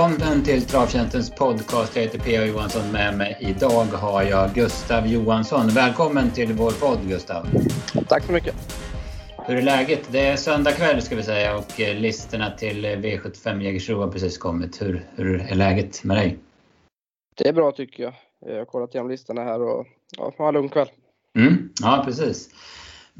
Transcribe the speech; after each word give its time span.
Välkommen 0.00 0.44
till 0.44 0.62
Travtjänstens 0.62 1.30
podcast. 1.30 1.96
Jag 1.96 2.02
heter 2.02 2.18
P.A. 2.18 2.44
Johansson. 2.44 2.92
Med 2.92 3.18
mig 3.18 3.36
idag 3.40 3.84
har 3.84 4.22
jag 4.22 4.54
Gustav 4.54 5.06
Johansson. 5.06 5.68
Välkommen 5.68 6.30
till 6.30 6.52
vår 6.52 6.70
podd 6.70 7.08
Gustav. 7.08 7.46
Tack 8.08 8.24
så 8.24 8.32
mycket. 8.32 8.54
Hur 9.46 9.56
är 9.56 9.62
läget? 9.62 10.08
Det 10.12 10.20
är 10.20 10.36
söndag 10.36 10.72
kväll 10.72 11.02
ska 11.02 11.16
vi 11.16 11.22
säga 11.22 11.56
och 11.56 11.80
eh, 11.80 11.96
listorna 11.96 12.50
till 12.50 12.86
V75 12.86 13.62
Jägersro 13.62 14.00
har 14.00 14.08
precis 14.08 14.38
kommit. 14.38 14.82
Hur, 14.82 15.06
hur 15.14 15.40
är 15.40 15.54
läget 15.54 16.04
med 16.04 16.16
dig? 16.16 16.38
Det 17.36 17.48
är 17.48 17.52
bra 17.52 17.72
tycker 17.72 18.02
jag. 18.02 18.14
Jag 18.46 18.58
har 18.58 18.64
kollat 18.64 18.94
igenom 18.94 19.10
listorna 19.10 19.44
här 19.44 19.62
och 19.62 19.86
ja, 20.16 20.32
har 20.38 20.48
en 20.48 20.54
lugn 20.54 20.68
kväll. 20.68 20.88
Mm, 21.38 21.72
ja, 21.82 22.02
precis. 22.06 22.50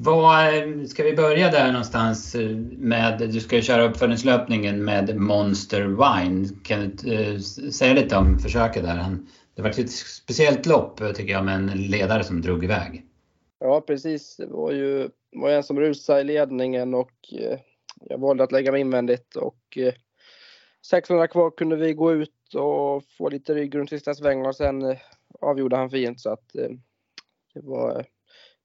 Vad, 0.03 0.89
ska 0.89 1.03
vi 1.03 1.17
börja 1.17 1.51
där 1.51 1.73
någonstans 1.73 2.37
med, 2.71 3.19
du 3.19 3.41
ska 3.41 3.57
ju 3.57 3.63
köra 3.63 3.85
uppföljningslöpningen 3.85 4.85
med 4.85 5.17
Monster 5.17 5.81
Wine. 5.83 6.49
Kan 6.65 6.97
du 6.97 7.15
eh, 7.15 7.39
säga 7.71 7.95
lite 7.95 8.17
om 8.17 8.39
försöket 8.39 8.83
där? 8.83 9.17
Det 9.55 9.63
var 9.63 9.71
ett 9.71 9.91
speciellt 9.91 10.67
lopp 10.67 11.15
tycker 11.15 11.33
jag 11.33 11.45
med 11.45 11.55
en 11.55 11.67
ledare 11.67 12.25
som 12.25 12.41
drog 12.41 12.65
iväg. 12.65 13.07
Ja 13.59 13.81
precis, 13.81 14.37
det 14.37 14.47
var 14.47 14.73
ju 14.73 15.09
var 15.33 15.51
en 15.51 15.63
som 15.63 15.81
rusade 15.81 16.21
i 16.21 16.25
ledningen 16.25 16.95
och 16.95 17.35
eh, 17.39 17.59
jag 18.01 18.19
valde 18.19 18.45
att 18.45 18.53
lägga 18.53 18.73
mig 18.73 18.81
invändigt 18.81 19.37
och 19.37 19.79
eh, 19.79 19.95
600 20.87 21.29
kvar 21.29 21.51
kunde 21.51 21.77
vi 21.77 21.93
gå 21.93 22.13
ut 22.13 22.55
och 22.55 23.05
få 23.19 23.29
lite 23.29 23.55
rygg 23.55 23.75
runt 23.75 23.91
sista 23.91 24.15
svängen 24.15 24.47
och 24.47 24.57
sen 24.57 24.83
eh, 24.83 24.97
avgjorde 25.41 25.77
han 25.77 25.91
fint 25.91 26.21
så 26.21 26.31
att 26.31 26.57
det 27.55 27.61
var 27.63 28.05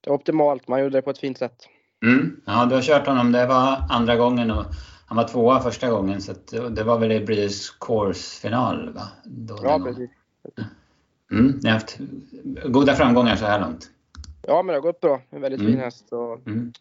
det 0.01 0.09
var 0.09 0.17
optimalt. 0.17 0.67
Man 0.67 0.79
gjorde 0.79 0.97
det 0.97 1.01
på 1.01 1.09
ett 1.09 1.17
fint 1.17 1.37
sätt. 1.37 1.67
Mm. 2.05 2.41
Ja, 2.45 2.65
du 2.65 2.75
har 2.75 2.81
kört 2.81 3.07
honom. 3.07 3.31
Det 3.31 3.45
var 3.45 3.83
andra 3.89 4.15
gången 4.15 4.51
och 4.51 4.65
han 5.05 5.17
var 5.17 5.27
tvåa 5.27 5.59
första 5.59 5.89
gången. 5.89 6.21
Så 6.21 6.33
det 6.69 6.83
var 6.83 6.99
väl 6.99 7.11
i 7.11 7.25
Breeders 7.25 7.69
Course-final? 7.79 8.93
Va? 8.93 9.07
Då 9.23 9.59
ja, 9.63 9.79
precis. 9.79 10.09
Mm. 11.31 11.59
Ni 11.63 11.69
har 11.69 11.73
haft 11.73 11.97
goda 12.65 12.95
framgångar 12.95 13.35
så 13.35 13.45
här 13.45 13.59
långt? 13.59 13.89
Ja, 14.47 14.63
men 14.63 14.67
det 14.67 14.73
har 14.73 14.81
gått 14.81 15.01
bra. 15.01 15.21
En 15.29 15.41
väldigt 15.41 15.61
mm. 15.61 15.71
fin 15.71 15.81
häst. 15.81 16.11
Och, 16.11 16.47
mm. 16.47 16.73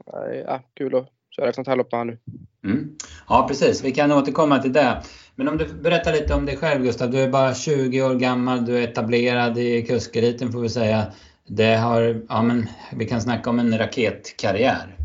ja, 0.47 0.63
kul 0.75 0.95
att 0.95 1.09
köra 1.31 1.49
ett 1.49 1.55
sånt 1.55 1.69
här 1.69 1.77
lopp 1.77 1.93
här 1.93 2.05
nu. 2.05 2.19
Mm. 2.65 2.97
Ja, 3.29 3.47
precis. 3.49 3.85
Vi 3.85 3.93
kan 3.93 4.13
återkomma 4.13 4.59
till 4.59 4.73
det. 4.73 5.03
Men 5.35 5.49
om 5.49 5.57
du 5.57 5.67
berättar 5.67 6.13
lite 6.13 6.35
om 6.35 6.47
dig 6.47 6.57
själv 6.57 6.83
Gustav. 6.83 7.11
Du 7.11 7.19
är 7.19 7.31
bara 7.31 7.55
20 7.55 8.03
år 8.03 8.15
gammal. 8.15 8.65
Du 8.65 8.79
är 8.79 8.83
etablerad 8.83 9.59
i 9.59 9.83
kuskeliten 9.83 10.53
får 10.53 10.61
vi 10.61 10.69
säga. 10.69 11.07
Det 11.49 11.75
har, 11.77 12.23
ja 12.29 12.43
men 12.43 12.67
vi 12.97 13.05
kan 13.05 13.21
snacka 13.21 13.51
om 13.51 13.59
en 13.59 13.79
raketkarriär. 13.79 14.99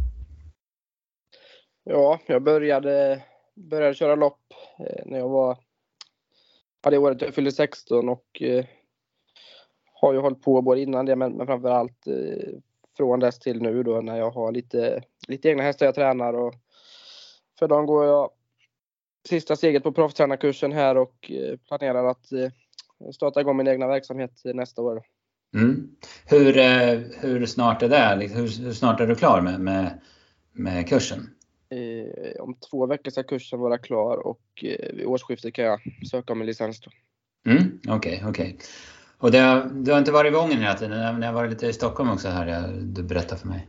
Ja, 1.83 2.19
jag 2.27 2.43
började, 2.43 3.23
började 3.55 3.93
köra 3.93 4.15
lopp 4.15 4.53
eh, 4.79 5.05
när 5.05 5.17
jag 5.17 5.29
var, 5.29 5.57
ja 6.83 6.89
det 6.89 6.97
året 6.97 7.21
jag 7.21 7.33
fyllde 7.33 7.51
16 7.51 8.09
och 8.09 8.41
eh, 8.41 8.65
har 9.93 10.13
ju 10.13 10.19
hållit 10.19 10.41
på 10.41 10.61
både 10.61 10.81
innan 10.81 11.05
det 11.05 11.15
men, 11.15 11.31
men 11.31 11.47
framförallt 11.47 12.07
eh, 12.07 12.53
från 12.97 13.19
dess 13.19 13.39
till 13.39 13.61
nu 13.61 13.83
då 13.83 14.01
när 14.01 14.17
jag 14.17 14.31
har 14.31 14.51
lite, 14.51 15.03
lite 15.27 15.49
egna 15.49 15.63
hästar 15.63 15.85
jag 15.85 15.95
tränar 15.95 16.33
och 16.33 16.53
för 17.59 17.67
dagen 17.67 17.85
går 17.85 18.05
jag 18.05 18.31
sista 19.29 19.55
steget 19.55 19.83
på 19.83 19.91
proffstränarkursen 19.91 20.71
här 20.71 20.97
och 20.97 21.31
eh, 21.31 21.57
planerar 21.57 22.05
att 22.05 22.31
eh, 22.31 22.51
starta 23.13 23.41
igång 23.41 23.57
min 23.57 23.67
egna 23.67 23.87
verksamhet 23.87 24.41
nästa 24.43 24.81
år. 24.81 25.03
Mm. 25.53 25.89
Hur, 26.25 26.57
eh, 26.57 26.99
hur 27.21 27.45
snart 27.45 27.81
är 27.81 27.89
det? 27.89 28.15
Liksom, 28.15 28.39
hur, 28.39 28.63
hur 28.63 28.73
snart 28.73 28.99
är 28.99 29.07
du 29.07 29.15
klar 29.15 29.41
med, 29.41 29.59
med, 29.59 30.01
med 30.51 30.87
kursen? 30.89 31.29
Eh, 31.69 32.41
om 32.41 32.55
två 32.69 32.85
veckor 32.85 33.11
ska 33.11 33.23
kursen 33.23 33.59
vara 33.59 33.77
klar 33.77 34.27
och 34.27 34.41
eh, 34.63 34.95
vid 34.95 35.05
årsskiftet 35.05 35.53
kan 35.53 35.65
jag 35.65 35.79
söka 36.11 36.33
om 36.33 36.41
en 36.41 36.47
licens. 36.47 36.81
Okej, 36.87 37.57
mm, 37.57 37.79
okej. 37.87 38.15
Okay, 38.15 38.29
okay. 38.29 38.53
Och 39.17 39.31
det 39.31 39.39
har, 39.39 39.69
du 39.69 39.91
har 39.91 39.99
inte 39.99 40.11
varit 40.11 40.31
i 40.31 40.35
Vången 40.35 40.57
hela 40.57 40.73
tiden? 40.73 41.19
Ni 41.19 41.25
har 41.25 41.33
varit 41.33 41.51
lite 41.51 41.67
i 41.67 41.73
Stockholm 41.73 42.09
också 42.09 42.27
här, 42.27 42.73
du 42.81 43.03
berättade 43.03 43.41
för 43.41 43.47
mig. 43.47 43.67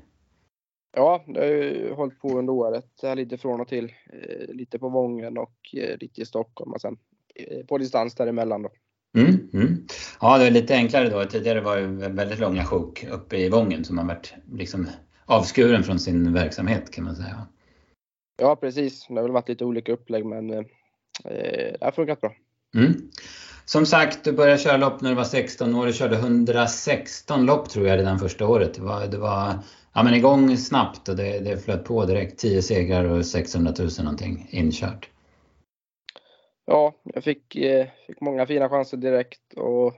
Ja, 0.92 1.24
det 1.26 1.40
har 1.40 1.46
ju 1.46 1.92
hållit 1.92 2.20
på 2.20 2.38
under 2.38 2.52
året. 2.52 3.16
Lite 3.16 3.38
från 3.38 3.60
och 3.60 3.68
till. 3.68 3.92
Eh, 4.12 4.54
lite 4.54 4.78
på 4.78 4.88
Vången 4.88 5.38
och 5.38 5.74
eh, 5.76 5.98
lite 6.00 6.20
i 6.20 6.26
Stockholm 6.26 6.72
och 6.72 6.80
sen 6.80 6.98
eh, 7.34 7.66
på 7.66 7.78
distans 7.78 8.14
däremellan. 8.14 8.62
Då. 8.62 8.70
Mm, 9.16 9.48
mm. 9.52 9.86
Ja, 10.20 10.38
det 10.38 10.46
är 10.46 10.50
lite 10.50 10.74
enklare 10.74 11.08
då. 11.08 11.24
Tidigare 11.24 11.60
var 11.60 11.76
det 11.76 12.08
väldigt 12.08 12.38
långa 12.38 12.64
sjok 12.64 13.04
uppe 13.10 13.36
i 13.36 13.48
Vången 13.48 13.84
som 13.84 13.98
har 13.98 14.04
varit 14.04 14.34
liksom 14.52 14.88
avskuren 15.24 15.84
från 15.84 15.98
sin 15.98 16.32
verksamhet 16.32 16.90
kan 16.90 17.04
man 17.04 17.16
säga. 17.16 17.46
Ja, 18.40 18.56
precis. 18.56 19.06
Det 19.08 19.14
har 19.14 19.22
väl 19.22 19.32
varit 19.32 19.48
lite 19.48 19.64
olika 19.64 19.92
upplägg 19.92 20.26
men 20.26 20.50
eh, 20.50 20.62
det 21.24 21.76
har 21.80 21.90
funkat 21.90 22.20
bra. 22.20 22.34
Mm. 22.74 23.10
Som 23.64 23.86
sagt, 23.86 24.24
du 24.24 24.32
började 24.32 24.58
köra 24.58 24.76
lopp 24.76 25.00
när 25.00 25.10
du 25.10 25.16
var 25.16 25.24
16 25.24 25.74
år. 25.74 25.86
Du 25.86 25.92
körde 25.92 26.16
116 26.16 27.46
lopp 27.46 27.68
tror 27.68 27.88
jag 27.88 27.98
redan 27.98 28.18
första 28.18 28.46
året. 28.46 28.74
Det 28.74 28.82
var, 28.82 29.06
det 29.06 29.18
var 29.18 29.54
ja, 29.92 30.02
men 30.02 30.14
igång 30.14 30.56
snabbt 30.56 31.08
och 31.08 31.16
det, 31.16 31.38
det 31.38 31.64
flöt 31.64 31.84
på 31.84 32.04
direkt. 32.04 32.38
10 32.38 32.62
segrar 32.62 33.04
och 33.04 33.26
600 33.26 33.72
000 33.78 33.88
någonting 33.98 34.48
inkört 34.50 35.08
ja, 36.66 36.94
jag 37.04 37.24
fick, 37.24 37.56
eh, 37.56 37.86
fick 38.06 38.20
många 38.20 38.46
fina 38.46 38.68
chanser 38.68 38.96
direkt 38.96 39.54
och 39.56 39.94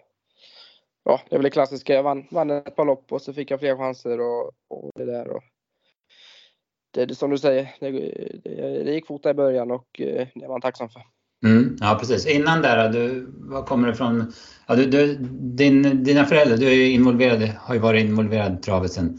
ja, 1.05 1.21
det 1.29 1.35
är 1.35 1.39
väl 1.39 1.45
det 1.45 1.51
klassiska. 1.51 1.95
Jag 1.95 2.03
vann, 2.03 2.27
vann 2.31 2.51
ett 2.51 2.77
par 2.77 2.85
lopp 2.85 3.13
och 3.13 3.23
så 3.23 3.33
fick 3.33 3.51
jag 3.51 3.61
fler 3.61 3.77
chanser 3.77 4.21
och, 4.21 4.51
och 4.69 4.91
det 4.95 5.05
där. 5.05 5.29
Och 5.29 5.43
det, 6.91 7.07
det 7.07 7.15
som 7.15 7.31
du 7.31 7.39
säger, 7.39 7.75
det, 7.81 7.91
det, 8.45 8.85
det 8.85 8.93
gick 8.93 9.07
fort 9.07 9.27
i 9.27 9.35
början 9.35 9.71
och 9.71 10.01
eh, 10.01 10.27
det 10.35 10.47
var 10.47 10.49
man 10.49 10.61
tacksam 10.61 10.89
för. 10.89 11.03
Mm, 11.45 11.77
ja 11.81 11.97
precis. 12.01 12.27
Innan 12.27 12.63
där, 12.63 12.89
du, 12.89 13.27
var 13.39 13.63
kommer 13.63 13.89
du 13.89 13.95
ifrån? 13.95 14.33
Ja, 14.67 14.75
du, 14.75 14.87
du, 14.87 15.17
din, 15.57 16.05
dina 16.05 16.25
föräldrar, 16.25 16.57
du 16.57 16.67
är 16.67 16.75
ju 16.75 16.91
involverad, 16.91 17.43
har 17.43 17.75
ju 17.75 17.81
varit 17.81 18.05
involverad 18.05 18.59
i 18.59 18.63
travet 18.63 18.93
sen, 18.93 19.19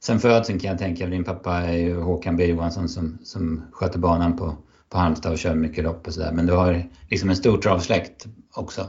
sen 0.00 0.18
födseln 0.18 0.58
kan 0.58 0.70
jag 0.70 0.78
tänka. 0.78 1.06
Din 1.06 1.24
pappa 1.24 1.56
är 1.56 1.76
ju 1.76 2.00
Håkan 2.00 2.36
B 2.36 2.46
Johansson 2.46 2.88
som, 2.88 3.18
som 3.22 3.64
sköter 3.72 3.98
banan 3.98 4.36
på, 4.36 4.56
på 4.88 4.98
Halmstad 4.98 5.32
och 5.32 5.38
kör 5.38 5.54
mycket 5.54 5.84
lopp 5.84 6.06
och 6.06 6.14
sådär. 6.14 6.32
Men 6.32 6.46
du 6.46 6.52
har 6.52 6.82
liksom 7.10 7.30
en 7.30 7.36
stor 7.36 7.58
travsläkt 7.58 8.26
också? 8.54 8.86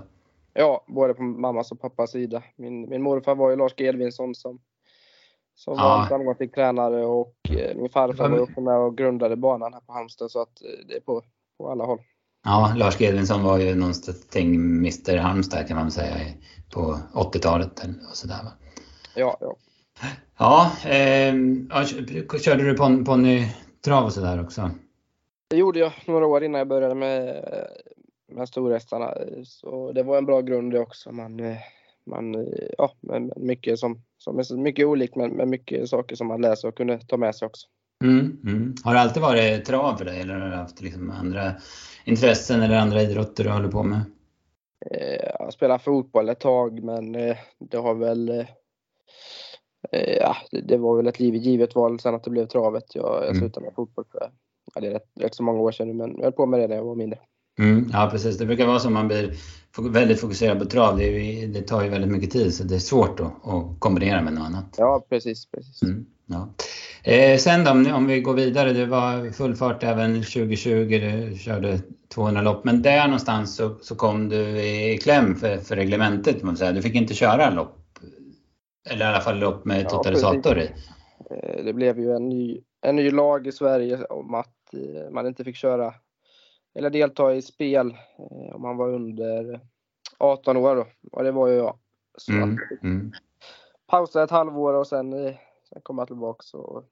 Ja, 0.53 0.85
både 0.87 1.13
på 1.13 1.23
mammas 1.23 1.71
och 1.71 1.81
pappas 1.81 2.11
sida. 2.11 2.43
Min, 2.55 2.89
min 2.89 3.01
morfar 3.01 3.35
var 3.35 3.49
ju 3.49 3.55
Lars 3.55 3.75
G 3.75 3.85
Edvinsson 3.85 4.35
som, 4.35 4.59
som 5.55 5.73
ja. 5.77 5.83
var 5.83 6.01
en 6.01 6.07
framgångsrik 6.07 6.55
tränare 6.55 7.05
och 7.05 7.35
eh, 7.49 7.77
min 7.77 7.89
farfar 7.89 8.29
var 8.29 8.39
också 8.39 8.61
med 8.61 8.77
och 8.77 8.97
grundade 8.97 9.35
banan 9.35 9.73
här 9.73 9.81
på 9.81 9.93
Halmstad 9.93 10.31
så 10.31 10.41
att 10.41 10.61
eh, 10.61 10.87
det 10.87 10.95
är 10.95 10.99
på, 10.99 11.21
på 11.57 11.69
alla 11.71 11.85
håll. 11.85 11.99
Ja, 12.43 12.73
Lars 12.77 12.97
G 12.97 13.05
Edvinsson 13.05 13.43
var 13.43 13.57
ju 13.57 13.75
någonting 13.75 14.55
Mr 14.55 15.17
Halmstad 15.17 15.67
kan 15.67 15.77
man 15.77 15.91
säga 15.91 16.15
på 16.73 16.97
80-talet 17.13 17.79
och 18.11 18.17
sådär 18.17 18.43
va? 18.43 18.51
Ja, 19.15 19.37
ja. 19.39 19.55
Ja, 20.37 20.71
eh, 20.89 21.33
körde 22.41 22.63
du 22.63 22.73
ponnytrav 23.05 24.05
och 24.05 24.13
sådär 24.13 24.43
också? 24.43 24.71
Det 25.49 25.57
gjorde 25.57 25.79
jag 25.79 25.93
några 26.05 26.25
år 26.25 26.43
innan 26.43 26.59
jag 26.59 26.67
började 26.67 26.95
med, 26.95 27.45
med 28.27 28.47
storhästarna. 28.47 29.13
Så 29.45 29.91
det 29.91 30.03
var 30.03 30.17
en 30.17 30.25
bra 30.25 30.41
grund 30.41 30.71
det 30.71 30.79
också. 30.79 31.11
Man, 31.11 31.55
man, 32.05 32.47
ja, 32.77 32.93
mycket, 33.35 33.79
som, 33.79 34.01
som 34.17 34.39
är 34.39 34.57
mycket 34.57 34.85
olikt 34.85 35.15
men, 35.15 35.31
men 35.31 35.49
mycket 35.49 35.89
saker 35.89 36.15
som 36.15 36.27
man 36.27 36.41
läser 36.41 36.67
och 36.67 36.77
kunde 36.77 36.99
ta 36.99 37.17
med 37.17 37.35
sig 37.35 37.45
också. 37.45 37.67
Mm, 38.03 38.37
mm. 38.43 38.75
Har 38.83 38.93
det 38.93 38.99
alltid 38.99 39.21
varit 39.21 39.65
trav 39.65 39.97
för 39.97 40.05
dig 40.05 40.21
eller 40.21 40.33
har 40.33 40.49
du 40.49 40.55
haft 40.55 40.81
liksom 40.81 41.09
andra 41.09 41.53
intressen 42.05 42.61
eller 42.61 42.75
andra 42.75 43.01
idrotter 43.01 43.43
du 43.43 43.49
håller 43.49 43.71
på 43.71 43.83
med? 43.83 44.01
Eh, 44.91 45.29
jag 45.39 45.53
spelat 45.53 45.83
fotboll 45.83 46.29
ett 46.29 46.39
tag 46.39 46.83
men 46.83 47.15
eh, 47.15 47.37
det 47.59 47.77
har 47.77 47.95
väl 47.95 48.29
eh, 48.29 48.45
Ja, 49.91 50.35
det 50.51 50.77
var 50.77 50.97
väl 50.97 51.07
ett 51.07 51.19
givet 51.19 51.75
val 51.75 51.99
sen 51.99 52.15
att 52.15 52.23
det 52.23 52.29
blev 52.29 52.45
travet. 52.45 52.95
Jag, 52.95 53.15
jag 53.15 53.23
mm. 53.23 53.39
slutade 53.39 53.65
med 53.65 53.75
fotboll 53.75 54.05
för 54.11 54.31
ja, 54.75 54.81
det 54.81 54.87
är 54.87 54.91
rätt, 54.91 55.09
rätt 55.19 55.35
så 55.35 55.43
många 55.43 55.59
år 55.59 55.71
sedan 55.71 55.97
men 55.97 56.15
jag 56.15 56.23
höll 56.23 56.31
på 56.31 56.45
med 56.45 56.59
det 56.59 56.67
när 56.67 56.75
jag 56.75 56.83
var 56.83 56.95
mindre. 56.95 57.19
Mm, 57.59 57.89
ja 57.93 58.09
precis, 58.11 58.37
det 58.37 58.45
brukar 58.45 58.67
vara 58.67 58.79
så 58.79 58.89
man 58.89 59.07
blir 59.07 59.33
väldigt 59.91 60.19
fokuserad 60.19 60.59
på 60.59 60.65
trav. 60.65 60.97
Det, 60.97 61.45
det 61.45 61.61
tar 61.61 61.83
ju 61.83 61.89
väldigt 61.89 62.11
mycket 62.11 62.31
tid 62.31 62.53
så 62.53 62.63
det 62.63 62.75
är 62.75 62.79
svårt 62.79 63.19
att, 63.19 63.47
att 63.47 63.79
kombinera 63.79 64.21
med 64.21 64.33
något 64.33 64.43
annat. 64.43 64.75
Ja 64.77 65.05
precis. 65.09 65.45
precis. 65.45 65.81
Mm, 65.83 66.05
ja. 66.25 66.49
eh, 67.03 67.37
sen 67.37 67.63
då 67.63 67.71
om, 67.71 67.93
om 67.93 68.07
vi 68.07 68.21
går 68.21 68.33
vidare, 68.33 68.73
det 68.73 68.85
var 68.85 69.31
full 69.31 69.55
fart 69.55 69.83
även 69.83 70.15
2020, 70.15 71.29
du 71.29 71.37
körde 71.37 71.79
200 72.13 72.41
lopp. 72.41 72.63
Men 72.63 72.81
där 72.81 73.03
någonstans 73.03 73.55
så, 73.55 73.75
så 73.81 73.95
kom 73.95 74.29
du 74.29 74.59
i 74.59 74.97
kläm 74.97 75.35
för, 75.35 75.57
för 75.57 75.75
reglementet. 75.75 76.43
Man 76.43 76.57
säga. 76.57 76.71
Du 76.71 76.81
fick 76.81 76.95
inte 76.95 77.13
köra 77.13 77.49
lopp, 77.49 77.77
eller 78.89 79.05
i 79.05 79.07
alla 79.07 79.21
fall 79.21 79.39
lopp 79.39 79.65
med 79.65 79.89
totalisator 79.89 80.59
i. 80.59 80.69
Eh, 81.31 81.63
det 81.65 81.73
blev 81.73 81.99
ju 81.99 82.15
en 82.15 82.29
ny, 82.29 82.61
en 82.81 82.95
ny 82.95 83.11
lag 83.11 83.47
i 83.47 83.51
Sverige 83.51 84.05
om 84.05 84.33
att 84.33 84.58
Eh, 84.73 85.09
man 85.11 85.27
inte 85.27 85.43
fick 85.43 85.55
köra 85.55 85.93
eller 86.73 86.89
delta 86.89 87.33
i 87.33 87.41
spel 87.41 87.97
eh, 88.17 88.55
om 88.55 88.61
man 88.61 88.77
var 88.77 88.89
under 88.89 89.59
18 90.17 90.57
år 90.57 90.75
då. 90.75 90.87
Och 91.11 91.23
det 91.23 91.31
var 91.31 91.47
ju 91.47 91.55
jag. 91.55 91.77
Så 92.17 92.31
mm, 92.31 92.57
mm. 92.83 93.11
pausade 93.87 94.25
ett 94.25 94.31
halvår 94.31 94.73
och 94.73 94.87
sen, 94.87 95.13
eh, 95.13 95.35
sen 95.69 95.81
kom 95.83 95.97
jag 95.97 96.07
tillbaka 96.07 96.57
och 96.57 96.83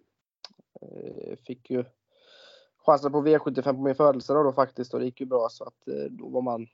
fick 1.48 1.70
ju 1.70 1.84
chansen 2.86 3.12
på 3.12 3.22
V75 3.22 3.64
på 3.64 3.82
min 3.82 3.96
födelsedag 3.96 4.46
då 4.46 4.54
faktiskt 4.54 4.94
och 4.94 5.00
det 5.00 5.06
gick 5.06 5.20
ju 5.20 5.26
bra 5.26 5.48
så 5.50 5.64
att 5.64 5.84
då 6.10 6.30
var 6.30 6.42
man 6.42 6.68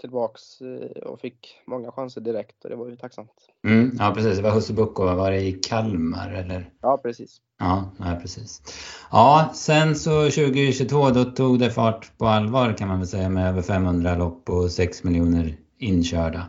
tillbaks 0.00 0.60
eh, 0.60 1.02
och 1.02 1.20
fick 1.20 1.60
många 1.66 1.92
chanser 1.92 2.20
direkt 2.20 2.64
och 2.64 2.70
det 2.70 2.76
var 2.76 2.88
ju 2.88 2.96
tacksamt. 2.96 3.30
Mm, 3.66 3.96
ja 3.98 4.12
precis, 4.14 4.36
det 4.36 4.42
var 4.42 4.50
Husse 4.50 4.72
Bukko, 4.72 5.04
var 5.04 5.30
det 5.30 5.40
i 5.40 5.52
Kalmar 5.52 6.32
eller? 6.32 6.70
Ja 6.80 6.98
precis. 7.02 7.40
Ja, 7.58 7.90
nej, 7.96 8.20
precis. 8.20 8.62
Ja, 9.10 9.50
sen 9.54 9.94
så 9.94 10.22
2022 10.22 11.10
då 11.10 11.24
tog 11.24 11.58
det 11.58 11.70
fart 11.70 12.18
på 12.18 12.26
allvar 12.26 12.72
kan 12.72 12.88
man 12.88 12.98
väl 12.98 13.08
säga 13.08 13.28
med 13.28 13.48
över 13.48 13.62
500 13.62 14.16
lopp 14.16 14.50
och 14.50 14.70
6 14.70 15.04
miljoner 15.04 15.56
inkörda. 15.78 16.46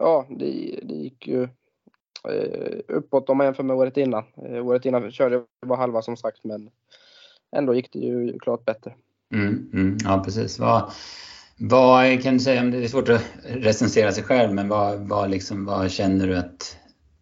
Ja, 0.00 0.26
det, 0.30 0.80
det 0.82 0.94
gick 0.94 1.26
ju 1.26 1.42
eh, 2.28 2.78
uppåt 2.88 3.30
om 3.30 3.36
man 3.36 3.46
jämför 3.46 3.62
med 3.62 3.76
året 3.76 3.96
innan. 3.96 4.24
Eh, 4.36 4.66
året 4.66 4.84
innan 4.84 5.10
körde 5.10 5.34
jag 5.34 5.68
bara 5.68 5.78
halva 5.78 6.02
som 6.02 6.16
sagt 6.16 6.44
men 6.44 6.70
ändå 7.56 7.74
gick 7.74 7.92
det 7.92 7.98
ju 7.98 8.38
klart 8.38 8.64
bättre. 8.64 8.94
Mm, 9.34 9.70
mm, 9.72 9.96
ja 10.04 10.22
precis. 10.24 10.58
Vad, 10.58 10.90
vad 11.58 12.22
kan 12.22 12.34
du 12.34 12.40
säga, 12.40 12.62
det 12.62 12.84
är 12.84 12.88
svårt 12.88 13.08
att 13.08 13.24
recensera 13.44 14.12
sig 14.12 14.24
själv, 14.24 14.54
men 14.54 14.68
vad, 14.68 15.08
vad, 15.08 15.30
liksom, 15.30 15.64
vad 15.64 15.90
känner 15.90 16.26
du 16.26 16.36
att, 16.36 16.78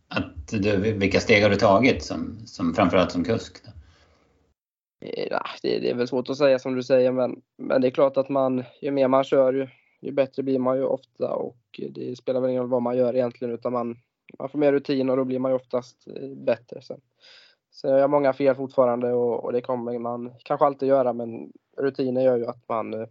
att 0.08 0.48
du, 0.48 0.92
vilka 0.92 1.20
steg 1.20 1.42
har 1.42 1.50
du 1.50 1.56
tagit 1.56 2.04
som, 2.04 2.38
som 2.46 2.74
framförallt 2.74 3.12
som 3.12 3.24
kusk? 3.24 3.64
Då? 3.64 3.70
Ja, 5.30 5.46
det, 5.62 5.78
det, 5.78 5.90
är 5.90 5.94
väl 5.94 6.08
svårt 6.08 6.30
att 6.30 6.36
säga 6.36 6.58
som 6.58 6.74
du 6.74 6.82
säger, 6.82 7.12
men, 7.12 7.42
men 7.58 7.80
det 7.80 7.88
är 7.88 7.90
klart 7.90 8.16
att 8.16 8.28
man, 8.28 8.64
ju 8.80 8.90
mer 8.90 9.08
man 9.08 9.24
kör 9.24 9.52
ju, 9.52 9.68
ju 10.00 10.12
bättre 10.12 10.42
blir 10.42 10.58
man 10.58 10.76
ju 10.76 10.84
ofta 10.84 11.34
och 11.34 11.80
det 11.90 12.16
spelar 12.16 12.40
väl 12.40 12.50
ingen 12.50 12.62
roll 12.62 12.70
vad 12.70 12.82
man 12.82 12.96
gör 12.96 13.16
egentligen 13.16 13.54
utan 13.54 13.72
man, 13.72 13.96
man 14.38 14.48
får 14.48 14.58
mer 14.58 14.72
rutin 14.72 15.10
och 15.10 15.16
då 15.16 15.24
blir 15.24 15.38
man 15.38 15.50
ju 15.50 15.56
oftast 15.56 16.06
eh, 16.06 16.28
bättre. 16.28 16.82
Sen, 16.82 17.00
sen 17.70 17.90
jag 17.90 18.10
många 18.10 18.32
fel 18.32 18.54
fortfarande 18.54 19.12
och, 19.12 19.44
och 19.44 19.52
det 19.52 19.60
kommer 19.60 19.98
man 19.98 20.34
kanske 20.44 20.66
alltid 20.66 20.88
göra 20.88 21.12
men 21.12 21.52
rutiner 21.76 22.22
gör 22.22 22.36
ju 22.36 22.46
att 22.46 22.68
man 22.68 22.94
eh, 22.94 23.08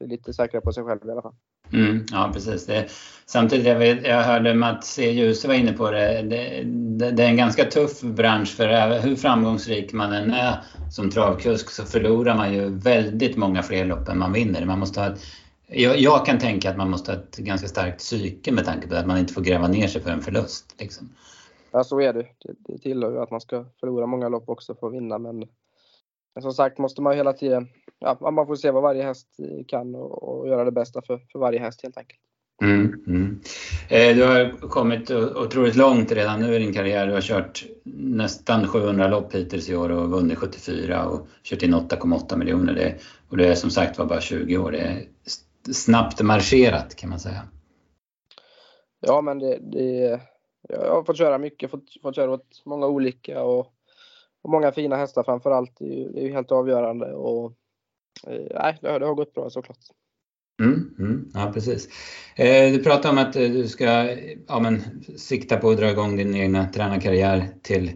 lite 0.00 0.32
säkrare 0.32 0.62
på 0.62 0.72
sig 0.72 0.84
själv 0.84 1.00
i 1.06 1.10
alla 1.10 1.22
fall. 1.22 1.34
Mm, 1.72 2.06
ja 2.10 2.30
precis. 2.34 2.66
Det, 2.66 2.86
samtidigt, 3.26 3.66
jag, 3.66 3.78
vet, 3.78 4.06
jag 4.06 4.22
hörde 4.22 4.54
Mats 4.54 4.98
E. 4.98 5.10
Djuse 5.10 5.48
var 5.48 5.54
inne 5.54 5.72
på 5.72 5.90
det. 5.90 6.22
Det, 6.22 6.62
det. 6.64 7.10
det, 7.10 7.24
är 7.24 7.28
en 7.28 7.36
ganska 7.36 7.64
tuff 7.64 8.00
bransch 8.00 8.56
för 8.56 8.98
hur 8.98 9.16
framgångsrik 9.16 9.92
man 9.92 10.12
än 10.12 10.30
är 10.30 10.56
som 10.90 11.10
travkusk 11.10 11.70
så 11.70 11.84
förlorar 11.84 12.36
man 12.36 12.54
ju 12.54 12.68
väldigt 12.68 13.36
många 13.36 13.62
fler 13.62 13.84
lopp 13.84 14.08
än 14.08 14.18
man 14.18 14.32
vinner. 14.32 14.64
Man 14.64 14.78
måste 14.78 15.00
ha 15.00 15.06
ett, 15.06 15.20
jag, 15.66 15.98
jag, 15.98 16.26
kan 16.26 16.38
tänka 16.38 16.70
att 16.70 16.76
man 16.76 16.90
måste 16.90 17.12
ha 17.12 17.18
ett 17.18 17.36
ganska 17.36 17.68
starkt 17.68 17.98
psyke 17.98 18.52
med 18.52 18.64
tanke 18.64 18.88
på 18.88 18.94
att 18.94 19.06
man 19.06 19.18
inte 19.18 19.32
får 19.32 19.42
gräva 19.42 19.68
ner 19.68 19.86
sig 19.86 20.02
för 20.02 20.10
en 20.10 20.22
förlust. 20.22 20.74
Liksom. 20.78 21.08
Ja, 21.70 21.84
så 21.84 22.00
är 22.00 22.12
det. 22.12 22.22
Det, 22.22 22.54
det 22.58 22.78
tillhör 22.78 23.12
ju 23.12 23.18
att 23.18 23.30
man 23.30 23.40
ska 23.40 23.64
förlora 23.80 24.06
många 24.06 24.28
lopp 24.28 24.48
också 24.48 24.74
för 24.74 24.86
att 24.86 24.92
vinna. 24.92 25.18
Men, 25.18 25.44
men 26.36 26.42
som 26.42 26.52
sagt 26.52 26.78
måste 26.78 27.02
man 27.02 27.16
hela 27.16 27.32
tiden 27.32 27.68
ja, 27.98 28.30
man 28.30 28.46
får 28.46 28.56
se 28.56 28.70
vad 28.70 28.82
varje 28.82 29.02
häst 29.02 29.28
kan 29.68 29.94
och, 29.94 30.22
och 30.22 30.48
göra 30.48 30.64
det 30.64 30.72
bästa 30.72 31.02
för, 31.02 31.20
för 31.32 31.38
varje 31.38 31.58
häst 31.58 31.82
helt 31.82 31.96
enkelt. 31.96 32.20
Mm, 32.62 33.04
mm. 33.06 33.40
Eh, 33.88 34.16
du 34.16 34.22
har 34.22 34.68
kommit 34.68 35.10
otroligt 35.10 35.76
långt 35.76 36.12
redan 36.12 36.40
nu 36.40 36.54
i 36.54 36.58
din 36.58 36.72
karriär. 36.72 37.06
Du 37.06 37.12
har 37.12 37.20
kört 37.20 37.66
nästan 37.94 38.68
700 38.68 39.08
lopp 39.08 39.34
hittills 39.34 39.68
i 39.68 39.76
år 39.76 39.90
och 39.90 40.10
vunnit 40.10 40.38
74 40.38 41.08
och 41.08 41.28
kört 41.42 41.62
in 41.62 41.74
8,8 41.74 42.36
miljoner. 42.36 42.74
Det, 42.74 42.94
och 43.28 43.36
det 43.36 43.48
är 43.48 43.54
som 43.54 43.70
sagt 43.70 43.98
var 43.98 44.06
bara 44.06 44.20
20 44.20 44.58
år. 44.58 44.72
Det 44.72 44.78
är 44.78 45.02
snabbt 45.72 46.22
marscherat 46.22 46.96
kan 46.96 47.10
man 47.10 47.20
säga. 47.20 47.42
Ja, 49.00 49.20
men 49.20 49.38
det, 49.38 49.58
det, 49.72 50.20
jag 50.68 50.90
har 50.90 51.04
fått 51.04 51.18
köra 51.18 51.38
mycket, 51.38 51.70
fått, 51.70 52.02
fått 52.02 52.16
köra 52.16 52.30
åt 52.30 52.62
många 52.64 52.86
olika 52.86 53.42
och, 53.42 53.72
och 54.46 54.52
många 54.52 54.72
fina 54.72 54.96
hästar 54.96 55.22
framför 55.22 55.50
allt. 55.50 55.72
Det 55.78 55.84
är 55.84 56.22
ju, 56.22 56.32
helt 56.32 56.52
avgörande. 56.52 57.12
Och, 57.12 57.52
Eh, 58.26 58.46
nej, 58.54 58.78
det 58.80 58.88
har, 58.88 59.00
det 59.00 59.06
har 59.06 59.14
gått 59.14 59.34
bra 59.34 59.50
såklart. 59.50 59.78
Mm, 60.60 60.94
mm, 60.98 61.30
ja, 61.34 61.50
precis. 61.54 61.88
Eh, 62.36 62.72
du 62.72 62.82
pratade 62.82 63.08
om 63.08 63.18
att 63.18 63.36
eh, 63.36 63.42
du 63.42 63.68
ska 63.68 63.84
ja, 64.48 64.60
men, 64.60 64.82
sikta 65.16 65.56
på 65.56 65.70
att 65.70 65.76
dra 65.76 65.90
igång 65.90 66.16
din 66.16 66.34
egna 66.34 66.68
tränarkarriär 66.68 67.48
till 67.62 67.92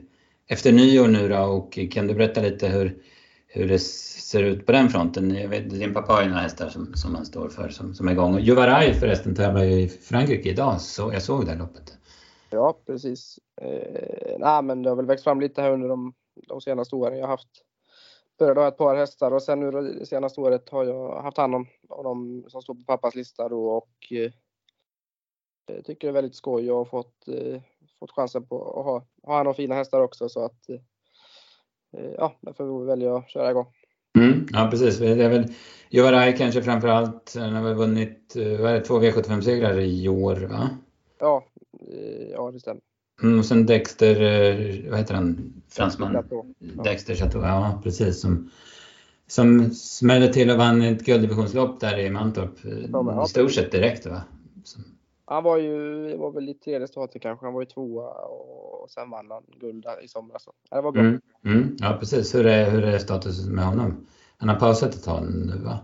efter 0.48 0.72
nyår 0.72 1.08
nu 1.08 1.28
då 1.28 1.38
och 1.38 1.78
kan 1.90 2.06
du 2.06 2.14
berätta 2.14 2.40
lite 2.40 2.68
hur, 2.68 3.02
hur 3.46 3.68
det 3.68 3.78
ser 3.78 4.42
ut 4.42 4.66
på 4.66 4.72
den 4.72 4.88
fronten? 4.88 5.34
Jag 5.34 5.48
vet, 5.48 5.70
din 5.70 5.94
pappa 5.94 6.12
har 6.12 6.22
ju 6.22 6.28
några 6.28 6.42
hästar 6.42 6.68
som, 6.68 6.94
som 6.94 7.14
han 7.14 7.26
står 7.26 7.48
för 7.48 7.68
som, 7.68 7.94
som 7.94 8.08
är 8.08 8.12
igång. 8.12 8.34
Och 8.34 8.40
Juvaray 8.40 8.94
förresten 8.94 9.34
tävlar 9.34 9.64
ju 9.64 9.80
i 9.80 9.88
Frankrike 9.88 10.48
idag, 10.48 10.80
så 10.80 11.10
jag 11.12 11.22
såg 11.22 11.46
det 11.46 11.54
loppet. 11.54 11.96
Ja, 12.50 12.78
precis. 12.86 13.38
Eh, 13.62 14.38
nej, 14.38 14.62
men 14.62 14.82
det 14.82 14.88
har 14.88 14.96
väl 14.96 15.06
växt 15.06 15.24
fram 15.24 15.40
lite 15.40 15.62
här 15.62 15.70
under 15.70 15.88
de, 15.88 16.12
de 16.48 16.60
senaste 16.60 16.96
åren. 16.96 17.18
Jag 17.18 17.24
har 17.26 17.30
haft 17.30 17.64
började 18.40 18.60
ha 18.60 18.68
ett 18.68 18.76
par 18.76 18.96
hästar 18.96 19.30
och 19.30 19.42
sen 19.42 19.60
nu 19.60 19.70
det 19.70 20.06
senaste 20.06 20.40
året 20.40 20.68
har 20.68 20.84
jag 20.84 21.22
haft 21.22 21.36
hand 21.36 21.54
om, 21.54 21.66
om 21.88 22.04
de 22.04 22.44
som 22.50 22.62
står 22.62 22.74
på 22.74 22.84
pappas 22.86 23.14
lista 23.14 23.48
då 23.48 23.66
och 23.66 24.12
eh, 24.12 24.32
tycker 25.82 26.06
det 26.06 26.10
är 26.10 26.12
väldigt 26.12 26.34
skoj 26.34 26.70
och 26.70 26.78
har 26.78 26.84
fått, 26.84 27.28
eh, 27.28 27.60
fått 27.98 28.10
chansen 28.10 28.46
på 28.46 28.78
att 28.78 28.84
ha, 28.84 29.04
ha 29.22 29.36
hand 29.36 29.48
om 29.48 29.54
fina 29.54 29.74
hästar 29.74 30.00
också 30.00 30.28
så 30.28 30.44
att 30.44 30.70
eh, 30.70 32.10
ja, 32.16 32.36
därför 32.40 32.84
väljer 32.84 33.08
jag 33.08 33.18
att 33.18 33.30
köra 33.30 33.50
igång. 33.50 33.66
Mm, 34.18 34.46
ja 34.52 34.68
precis, 34.70 34.98
det 34.98 35.24
är 35.24 35.28
väl 35.28 35.54
Jovaraj 35.90 36.36
kanske 36.36 36.62
framförallt, 36.62 37.34
han 37.38 37.54
har 37.54 37.62
väl 37.62 37.74
vunnit 37.74 38.32
vad 38.36 38.70
är 38.70 38.74
det, 38.74 38.80
två 38.80 39.00
V75-segrar 39.00 39.78
i 39.80 40.08
år 40.08 40.36
va? 40.36 40.70
Ja, 41.18 41.44
eh, 41.92 42.30
ja 42.30 42.50
det 42.50 42.60
stämmer. 42.60 42.82
Mm, 43.22 43.38
och 43.38 43.44
sen 43.44 43.66
Dexter, 43.66 44.22
eh, 44.22 44.90
vad 44.90 44.98
heter 44.98 45.14
han, 45.14 45.52
fransman? 45.68 46.12
Chateau. 46.12 46.54
Dexter 46.58 47.14
Chateau, 47.14 47.42
ja 47.42 47.80
precis. 47.82 48.20
Som, 48.20 48.50
som 49.26 49.70
smällde 49.70 50.32
till 50.32 50.50
och 50.50 50.56
vann 50.56 50.82
ett 50.82 51.04
gulddivisionslopp 51.04 51.80
där 51.80 51.98
i 51.98 52.10
Mantorp. 52.10 52.64
I 52.64 53.28
stort 53.28 53.52
sett 53.52 53.72
direkt 53.72 54.06
va? 54.06 54.22
Som... 54.64 54.84
Han 55.24 55.44
var 55.44 55.56
ju, 55.56 56.08
det 56.08 56.16
var 56.16 56.30
väl 56.30 56.48
i 56.48 56.54
tredje 56.54 56.88
starten 56.88 57.20
kanske, 57.20 57.46
han 57.46 57.54
var 57.54 57.62
ju 57.62 57.66
tvåa 57.66 58.10
och 58.10 58.90
sen 58.90 59.10
vann 59.10 59.30
han 59.30 59.42
guld 59.60 59.86
i 60.02 60.08
somras. 60.08 60.48
Det 60.70 60.80
var 60.80 60.92
bra. 60.92 61.02
Mm, 61.02 61.20
mm, 61.44 61.76
ja 61.80 61.96
precis, 62.00 62.34
hur 62.34 62.46
är, 62.46 62.70
hur 62.70 62.84
är 62.84 62.98
statusen 62.98 63.54
med 63.54 63.64
honom? 63.64 64.06
Han 64.38 64.48
har 64.48 64.56
pausat 64.56 64.94
ett 64.94 65.04
tag 65.04 65.22
nu 65.24 65.58
va? 65.64 65.78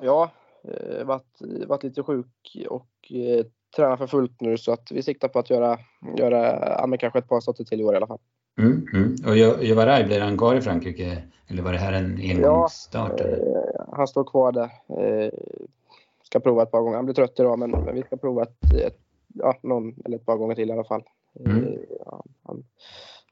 Ja, 0.00 0.30
eh, 0.64 1.04
varit, 1.04 1.42
varit 1.66 1.82
lite 1.82 2.02
sjuk 2.02 2.56
och 2.68 3.12
eh, 3.12 3.46
tränar 3.76 3.96
för 3.96 4.06
fullt 4.06 4.40
nu 4.40 4.58
så 4.58 4.72
att 4.72 4.92
vi 4.92 5.02
siktar 5.02 5.28
på 5.28 5.38
att 5.38 5.50
göra, 5.50 5.78
göra 6.16 6.68
ja, 6.90 6.96
kanske 7.00 7.18
ett 7.18 7.28
par 7.28 7.40
starter 7.40 7.64
till 7.64 7.80
i 7.80 7.84
år 7.84 7.94
i 7.94 7.96
alla 7.96 8.06
fall. 8.06 8.18
Mm, 8.58 8.86
mm. 8.92 9.16
Och 9.26 9.36
Jovaray, 9.64 10.04
blir 10.04 10.20
han 10.20 10.38
kvar 10.38 10.54
i 10.54 10.60
Frankrike 10.60 11.22
eller 11.48 11.62
var 11.62 11.72
det 11.72 11.78
här 11.78 11.92
en 11.92 12.18
engångsstart? 12.20 13.20
Ja, 13.20 13.26
eh, 13.26 13.84
han 13.92 14.06
står 14.06 14.24
kvar 14.24 14.52
där. 14.52 14.70
Eh, 14.98 15.32
ska 16.22 16.40
prova 16.40 16.62
ett 16.62 16.70
par 16.70 16.80
gånger. 16.80 16.96
Han 16.96 17.04
blir 17.04 17.14
trött 17.14 17.40
idag 17.40 17.58
men, 17.58 17.70
men 17.70 17.94
vi 17.94 18.02
ska 18.02 18.16
prova 18.16 18.42
ett, 18.42 18.74
ett, 18.74 18.98
ja, 19.34 19.58
någon 19.62 19.94
eller 20.04 20.16
ett 20.16 20.26
par 20.26 20.36
gånger 20.36 20.54
till 20.54 20.68
i 20.68 20.72
alla 20.72 20.84
fall. 20.84 21.02
Mm. 21.40 21.64
Eh, 21.64 21.72
ja, 22.06 22.24
han, 22.42 22.64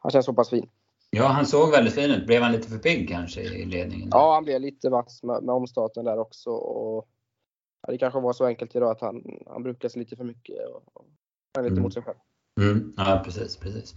han 0.00 0.10
känns 0.10 0.26
så 0.26 0.34
pass 0.34 0.50
fin. 0.50 0.68
Ja, 1.10 1.26
han 1.26 1.46
såg 1.46 1.70
väldigt 1.70 1.94
fin 1.94 2.10
ut. 2.10 2.26
Blev 2.26 2.42
han 2.42 2.52
lite 2.52 2.68
för 2.68 2.78
pigg 2.78 3.08
kanske 3.08 3.40
i 3.40 3.64
ledningen? 3.64 4.08
Ja, 4.12 4.34
han 4.34 4.44
blev 4.44 4.60
lite 4.60 4.90
vass 4.90 5.22
med, 5.22 5.42
med 5.42 5.54
omstarten 5.54 6.04
där 6.04 6.18
också. 6.18 6.50
Och 6.50 7.08
det 7.88 7.98
kanske 7.98 8.20
var 8.20 8.32
så 8.32 8.46
enkelt 8.46 8.76
idag 8.76 8.90
att 8.90 9.00
han, 9.00 9.24
han 9.46 9.62
brukar 9.62 9.88
sig 9.88 9.98
lite 9.98 10.16
för 10.16 10.24
mycket 10.24 10.56
och, 10.68 10.82
och 10.92 11.62
lite 11.62 11.72
mm. 11.72 11.82
mot 11.82 11.94
sig 11.94 12.02
själv. 12.02 12.16
Mm, 12.60 12.92
ja, 12.96 13.22
precis. 13.24 13.56
precis. 13.56 13.94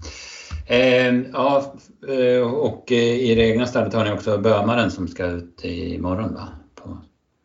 Eh, 0.68 1.16
ja, 1.34 1.76
eh, 2.08 2.54
och 2.54 2.92
i 2.92 3.36
det 3.36 3.50
egna 3.50 3.66
stallet 3.66 3.94
har 3.94 4.06
ni 4.06 4.12
också 4.12 4.38
Bömaren 4.38 4.92
som 4.92 5.08
ska 5.08 5.26
ut 5.26 5.66
imorgon 5.66 6.34
va? 6.34 6.48
På... 6.76 6.98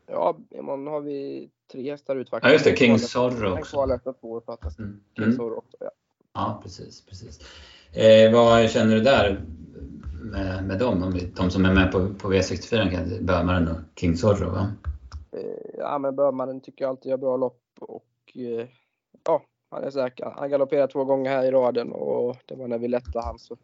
Ja, 0.07 0.38
imorgon 0.50 0.87
har 0.87 1.00
vi 1.00 1.50
tre 1.73 1.90
hästar 1.90 2.16
ut 2.16 2.30
faktiskt. 2.30 2.49
Ja, 2.49 2.52
just 2.52 2.64
det. 2.64 2.76
King 2.76 2.99
Zorro 2.99 3.59
också. 3.59 3.76
Kvalet 3.76 4.07
och 4.07 4.21
två 4.21 4.40
fattas 4.40 4.78
mm. 4.78 5.00
King. 5.16 5.33
Zorro 5.33 5.59
också, 5.59 5.76
ja. 5.80 5.90
Ja, 6.35 6.61
precis. 6.62 7.07
precis. 7.07 7.40
Eh, 7.92 8.33
vad 8.33 8.71
känner 8.71 8.95
du 8.95 9.00
där 9.00 9.45
med, 10.23 10.64
med 10.64 10.78
dem? 10.78 11.21
De 11.37 11.50
som 11.50 11.64
är 11.64 11.75
med 11.75 11.92
på, 11.92 12.14
på 12.14 12.33
V64, 12.33 13.23
Bömaren 13.23 13.68
och 13.68 13.78
King 14.00 14.16
Zorro 14.16 14.50
va? 14.50 14.73
Eh, 15.32 15.70
ja, 15.78 15.99
men 15.99 16.16
Böhmannen 16.16 16.61
tycker 16.61 16.85
jag 16.85 16.90
alltid 16.90 17.11
gör 17.11 17.16
bra 17.16 17.37
lopp 17.37 17.62
och 17.80 18.06
eh, 18.35 18.68
ja, 19.25 19.42
han 19.70 19.85
är 19.85 19.90
säker. 19.90 20.32
Han 20.37 20.50
galopperade 20.50 20.92
två 20.92 21.04
gånger 21.04 21.30
här 21.30 21.44
i 21.44 21.50
raden 21.50 21.92
och 21.92 22.37
det 22.47 22.54
var 22.54 22.68
när 22.68 22.78
vi 22.78 22.88
lättade 22.88 23.25
han 23.25 23.38
så. 23.38 23.56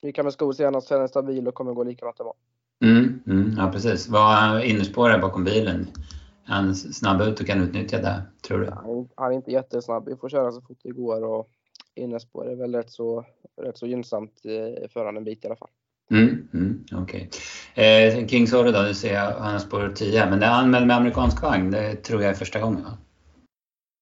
Vi 0.00 0.12
kan 0.12 0.24
med 0.24 0.32
skor 0.32 0.52
senast 0.52 0.88
sen 0.88 1.02
är 1.02 1.06
stabil 1.06 1.48
och 1.48 1.54
kommer 1.54 1.72
gå 1.72 1.84
likadant 1.84 2.20
imorgon. 2.20 2.36
Mm, 2.84 3.22
mm, 3.26 3.54
ja 3.58 3.70
precis. 3.72 4.08
Vad 4.08 4.64
innerspåret 4.64 5.20
bakom 5.20 5.44
bilen? 5.44 5.86
Är 6.46 6.52
han 6.52 6.74
snabb 6.74 7.20
ut 7.20 7.40
och 7.40 7.46
kan 7.46 7.60
utnyttja 7.60 7.98
det, 7.98 8.22
tror 8.42 8.58
du? 8.58 8.70
Han, 8.70 9.08
han 9.14 9.32
är 9.32 9.36
inte 9.36 9.52
jättesnabb. 9.52 10.08
Vi 10.08 10.16
får 10.16 10.28
köra 10.28 10.52
så 10.52 10.60
fort 10.60 10.78
det 10.82 10.90
går 10.90 11.24
och 11.24 11.48
innerspår 11.94 12.50
är 12.50 12.56
väl 12.56 12.74
rätt 12.74 12.90
så, 12.90 13.24
rätt 13.56 13.78
så 13.78 13.86
gynnsamt 13.86 14.40
eh, 14.44 14.88
för 14.88 15.04
han 15.04 15.16
en 15.16 15.24
bit 15.24 15.44
i 15.44 15.46
alla 15.46 15.56
fall. 15.56 15.70
Mm, 16.10 16.48
mm, 16.54 16.84
Okej. 16.92 17.30
Okay. 17.72 17.84
Eh, 17.84 18.26
King 18.26 18.46
Sorry 18.46 18.72
då, 18.72 18.82
du 18.82 18.94
ser 18.94 19.14
jag, 19.14 19.30
han 19.30 19.52
har 19.52 19.58
spår 19.58 19.92
10 19.94 20.30
men 20.30 20.40
det 20.40 20.46
är 20.46 20.50
anmäld 20.50 20.86
med 20.86 20.96
amerikansk 20.96 21.42
vagn, 21.42 21.70
det 21.70 21.96
tror 21.96 22.22
jag 22.22 22.30
är 22.30 22.34
första 22.34 22.60
gången 22.60 22.82
va? 22.82 22.98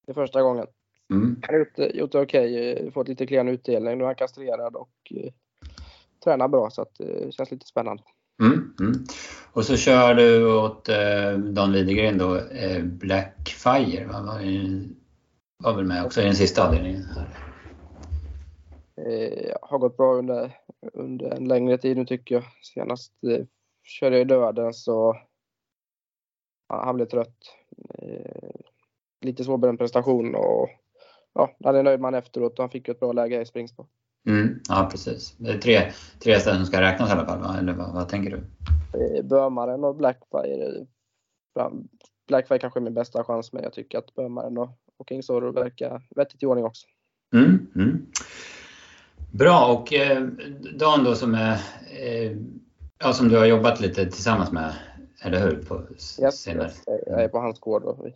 Det 0.06 0.12
är 0.12 0.14
första 0.14 0.42
gången. 0.42 0.66
Mm. 1.10 1.36
Han 1.42 1.54
har 1.54 1.58
gjort, 1.58 1.94
gjort 1.94 2.12
det 2.12 2.20
okej, 2.20 2.72
okay, 2.72 2.90
fått 2.90 3.08
lite 3.08 3.26
klen 3.26 3.48
utdelning, 3.48 3.98
nu 3.98 4.04
är 4.04 4.06
han 4.06 4.14
kastrerad 4.14 4.76
och 4.76 5.12
eh, 5.16 5.32
tränar 6.24 6.48
bra 6.48 6.70
så 6.70 6.82
att 6.82 6.94
det 6.98 7.24
eh, 7.24 7.30
känns 7.30 7.50
lite 7.50 7.66
spännande. 7.66 8.02
Mm, 8.42 8.74
mm. 8.80 9.04
Och 9.52 9.64
så 9.64 9.76
kör 9.76 10.14
du 10.14 10.52
åt 10.52 10.88
eh, 10.88 11.38
Dan 11.38 11.72
Widegren 11.72 12.18
då, 12.18 12.36
eh, 12.36 12.82
Blackfire, 12.82 14.06
va? 14.06 14.22
Var, 14.22 14.40
var 15.58 15.76
väl 15.76 15.84
med 15.84 16.04
också 16.04 16.20
i 16.20 16.24
den 16.24 16.36
sista 16.36 16.66
avdelningen? 16.66 17.04
Här. 17.04 17.51
Eh, 19.06 19.54
har 19.62 19.78
gått 19.78 19.96
bra 19.96 20.14
under, 20.14 20.58
under 20.92 21.30
en 21.30 21.48
längre 21.48 21.78
tid 21.78 21.96
nu 21.96 22.04
tycker 22.04 22.34
jag. 22.34 22.44
Senast 22.62 23.12
eh, 23.24 23.46
körde 23.84 24.16
jag 24.16 24.22
i 24.22 24.28
döden 24.28 24.74
så 24.74 25.16
ja, 26.68 26.84
han 26.84 26.96
blev 26.96 27.06
trött. 27.06 27.36
Eh, 27.98 28.60
lite 29.20 29.44
svårbedömd 29.44 29.78
prestation 29.78 30.34
och 30.34 30.68
ja, 31.32 31.56
han 31.64 31.76
är 31.76 31.82
nöjd 31.82 32.00
man 32.00 32.14
efteråt 32.14 32.58
och 32.58 32.62
han 32.62 32.70
fick 32.70 32.88
ett 32.88 33.00
bra 33.00 33.12
läge 33.12 33.40
i 33.40 33.46
springspår. 33.46 33.86
Mm, 34.28 34.60
ja 34.68 34.88
precis. 34.90 35.36
Det 35.38 35.50
är 35.50 35.58
tre, 35.58 35.92
tre 36.18 36.40
ställen 36.40 36.58
som 36.58 36.66
ska 36.66 36.80
räknas 36.80 37.08
i 37.08 37.12
alla 37.12 37.26
fall, 37.26 37.40
va? 37.40 37.56
eller 37.58 37.72
vad, 37.72 37.94
vad 37.94 38.08
tänker 38.08 38.30
du? 38.30 38.36
Eh, 38.98 39.24
Bömaren 39.24 39.84
och 39.84 39.96
Blackfire. 39.96 40.86
Blackfire 42.28 42.58
kanske 42.58 42.80
är 42.80 42.82
min 42.82 42.94
bästa 42.94 43.24
chans 43.24 43.52
men 43.52 43.62
jag 43.62 43.72
tycker 43.72 43.98
att 43.98 44.14
Bömaren 44.14 44.58
och, 44.58 44.70
och 44.96 45.12
verkar 45.56 46.02
vettigt 46.16 46.42
i 46.42 46.46
ordning 46.46 46.64
också. 46.64 46.86
Mm, 47.34 47.66
mm. 47.74 48.06
Bra 49.32 49.72
och 49.72 49.92
eh, 49.92 50.22
Dan 50.78 51.04
då 51.04 51.14
som 51.14 51.34
är 51.34 51.52
eh, 52.00 52.36
ja, 52.98 53.12
som 53.12 53.28
du 53.28 53.38
har 53.38 53.46
jobbat 53.46 53.80
lite 53.80 54.04
tillsammans 54.04 54.52
med, 54.52 54.74
eller 55.24 55.40
hur? 55.40 55.62
På 55.62 55.82
yes, 56.22 56.40
senare. 56.40 56.70
Jag 57.06 57.22
är 57.22 57.28
på 57.28 57.38
hans 57.38 57.60
gård 57.60 57.84
och 57.84 58.06
vi, 58.06 58.14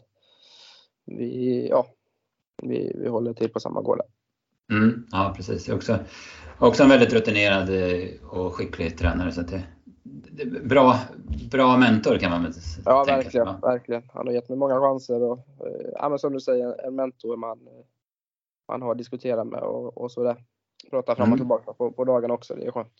vi, 1.16 1.68
ja, 1.68 1.86
vi, 2.62 2.92
vi 2.94 3.08
håller 3.08 3.32
till 3.32 3.52
på 3.52 3.60
samma 3.60 3.80
gård. 3.80 4.00
Mm, 4.72 5.06
ja 5.10 5.32
precis, 5.36 5.68
också, 5.68 5.98
också 6.58 6.82
en 6.82 6.88
väldigt 6.88 7.12
rutinerad 7.12 7.68
eh, 7.70 8.08
och 8.30 8.54
skicklig 8.54 8.98
tränare 8.98 9.32
så 9.32 9.40
det, 9.40 9.64
det 10.32 10.46
bra, 10.64 10.98
bra 11.50 11.76
mentor 11.76 12.18
kan 12.18 12.30
man 12.30 12.42
väl 12.42 12.52
ja, 12.84 13.04
tänka 13.04 13.16
verkligen, 13.16 13.46
sig. 13.46 13.56
verkligen. 13.62 14.02
Han 14.12 14.26
har 14.26 14.34
gett 14.34 14.48
mig 14.48 14.58
många 14.58 14.80
chanser 14.80 15.22
och 15.22 15.38
eh, 15.38 15.90
ja, 15.92 16.08
men 16.08 16.18
som 16.18 16.32
du 16.32 16.40
säger, 16.40 16.86
en 16.86 16.94
mentor 16.94 17.36
man, 17.36 17.58
man 18.68 18.82
har 18.82 18.94
diskuterat 18.94 19.46
med 19.46 19.60
och, 19.60 19.98
och 19.98 20.12
sådär 20.12 20.36
prata 20.90 21.14
fram 21.14 21.22
och 21.22 21.26
mm. 21.26 21.38
tillbaka 21.38 21.72
på, 21.72 21.90
på 21.90 22.04
dagen 22.04 22.30
också. 22.30 22.54
Det 22.54 22.66
är 22.66 22.70
skönt. 22.70 22.92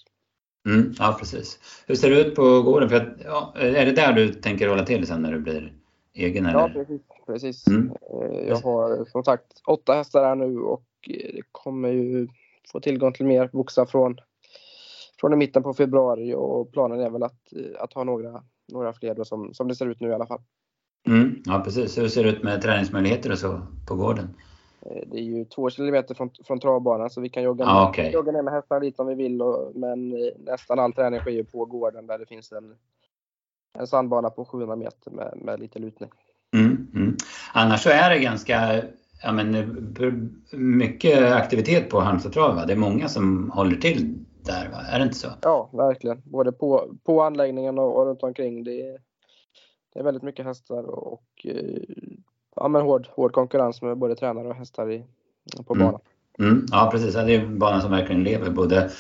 Mm, 0.67 0.93
ja, 0.99 1.17
precis. 1.19 1.59
Hur 1.87 1.95
ser 1.95 2.11
det 2.11 2.21
ut 2.21 2.35
på 2.35 2.63
gården? 2.63 2.89
För 2.89 2.97
att, 2.97 3.09
ja, 3.25 3.53
är 3.57 3.87
det 3.87 3.93
där 3.93 4.13
du 4.13 4.33
tänker 4.33 4.69
hålla 4.69 4.85
till 4.85 5.07
sen 5.07 5.23
när 5.23 5.33
du 5.33 5.39
blir 5.39 5.73
egen? 6.15 6.47
Eller? 6.47 6.59
Ja, 6.59 6.69
precis. 6.69 7.01
precis. 7.27 7.67
Mm. 7.67 7.93
Eh, 8.11 8.49
jag 8.49 8.57
har 8.57 9.05
som 9.05 9.25
sagt 9.25 9.63
åtta 9.67 9.95
hästar 9.95 10.25
här 10.25 10.35
nu 10.35 10.59
och 10.59 10.85
eh, 11.09 11.35
det 11.35 11.43
kommer 11.53 11.89
ju 11.89 12.29
få 12.73 12.81
tillgång 12.81 13.13
till 13.13 13.27
mer 13.27 13.51
boxar 13.53 13.87
från, 13.87 14.17
från 15.21 15.33
i 15.33 15.37
mitten 15.37 15.63
på 15.63 15.75
februari 15.75 16.35
och 16.35 16.73
planen 16.73 17.01
är 17.01 17.11
väl 17.11 17.23
att, 17.23 17.53
eh, 17.53 17.83
att 17.83 17.93
ha 17.93 18.05
några, 18.05 18.43
några 18.73 18.93
fler 18.93 19.15
då 19.15 19.25
som, 19.25 19.55
som 19.55 19.69
det 19.69 19.75
ser 19.75 19.87
ut 19.87 20.01
nu 20.01 20.09
i 20.09 20.15
alla 20.15 20.27
fall. 20.27 20.41
Mm, 21.07 21.43
ja 21.45 21.63
precis. 21.65 21.99
Hur 21.99 22.09
ser 22.09 22.25
det 22.25 22.31
ut 22.31 22.43
med 22.43 22.63
träningsmöjligheter 22.63 23.33
och 23.33 23.39
så 23.39 23.61
på 23.89 23.95
gården? 23.95 24.29
Eh, 24.91 25.03
det 25.07 25.19
är 25.19 25.23
ju 25.23 25.45
två 25.45 25.71
kilometer 25.71 26.15
från, 26.15 26.31
från 26.45 26.61
travbanan 26.61 27.11
så 27.11 27.21
vi 27.21 27.29
kan 27.29 27.43
jogga, 27.43 27.65
ah, 27.67 27.89
okay. 27.89 28.11
jogga 28.11 28.33
ner 28.33 28.43
med 28.43 28.55
hästarna 28.55 28.81
dit 28.81 29.01
om 29.01 29.07
vi 29.07 29.15
vill. 29.15 29.43
Och, 29.43 29.73
men 29.75 30.13
eh, 30.13 30.33
nästan 30.39 30.79
all 30.79 30.93
träning 30.93 31.21
sker 31.21 31.31
ju 31.31 31.45
på 31.45 31.65
gården 31.65 32.07
där 32.07 32.19
det 32.19 32.27
finns 32.27 32.53
en, 32.53 32.75
en 33.79 33.87
sandbana 33.87 34.31
på 34.31 34.45
700 34.45 34.77
meter 34.77 35.11
med, 35.11 35.39
med 35.43 35.61
lite 35.61 35.79
lutning. 35.79 36.11
Mm, 36.55 36.89
mm. 36.95 37.17
Annars 37.53 37.83
så 37.83 37.91
är 37.91 38.11
det 38.11 38.19
ganska 38.19 38.83
ja, 39.23 39.33
men, 39.33 39.97
mycket 40.53 41.33
aktivitet 41.33 41.91
på 41.91 42.01
Halmstad 42.01 42.33
trav. 42.33 42.67
Det 42.67 42.73
är 42.73 42.77
många 42.77 43.09
som 43.09 43.51
håller 43.51 43.77
till 43.77 44.25
där, 44.45 44.69
va? 44.69 44.79
är 44.91 44.99
det 44.99 45.05
inte 45.05 45.17
så? 45.17 45.29
Ja, 45.43 45.71
verkligen. 45.73 46.23
Både 46.25 46.53
på, 46.53 46.95
på 47.05 47.23
anläggningen 47.23 47.79
och, 47.79 47.97
och 47.97 48.07
runt 48.07 48.23
omkring. 48.23 48.65
Det 48.65 48.81
är, 48.81 49.01
det 49.93 49.99
är 49.99 50.05
väldigt 50.05 50.23
mycket 50.23 50.47
hästar 50.47 50.83
och, 50.83 51.13
och 51.13 51.47
eh, 51.47 51.83
ja, 52.57 52.69
men 52.69 52.83
hård, 52.83 53.09
hård 53.11 53.33
konkurrens 53.33 53.83
med 53.83 53.99
både 53.99 54.17
tränare 54.17 54.49
och 54.49 54.55
hästar 54.55 54.91
i, 54.91 55.05
på 55.67 55.75
mm. 55.75 55.87
banan. 55.87 56.01
Mm. 56.39 56.67
Ja 56.71 56.89
precis, 56.93 57.15
det 57.15 57.21
är 57.21 57.41
en 57.41 57.59
bana 57.59 57.81
som 57.81 57.91
verkligen 57.91 58.25
lever 58.25 58.51
både, 58.51 58.91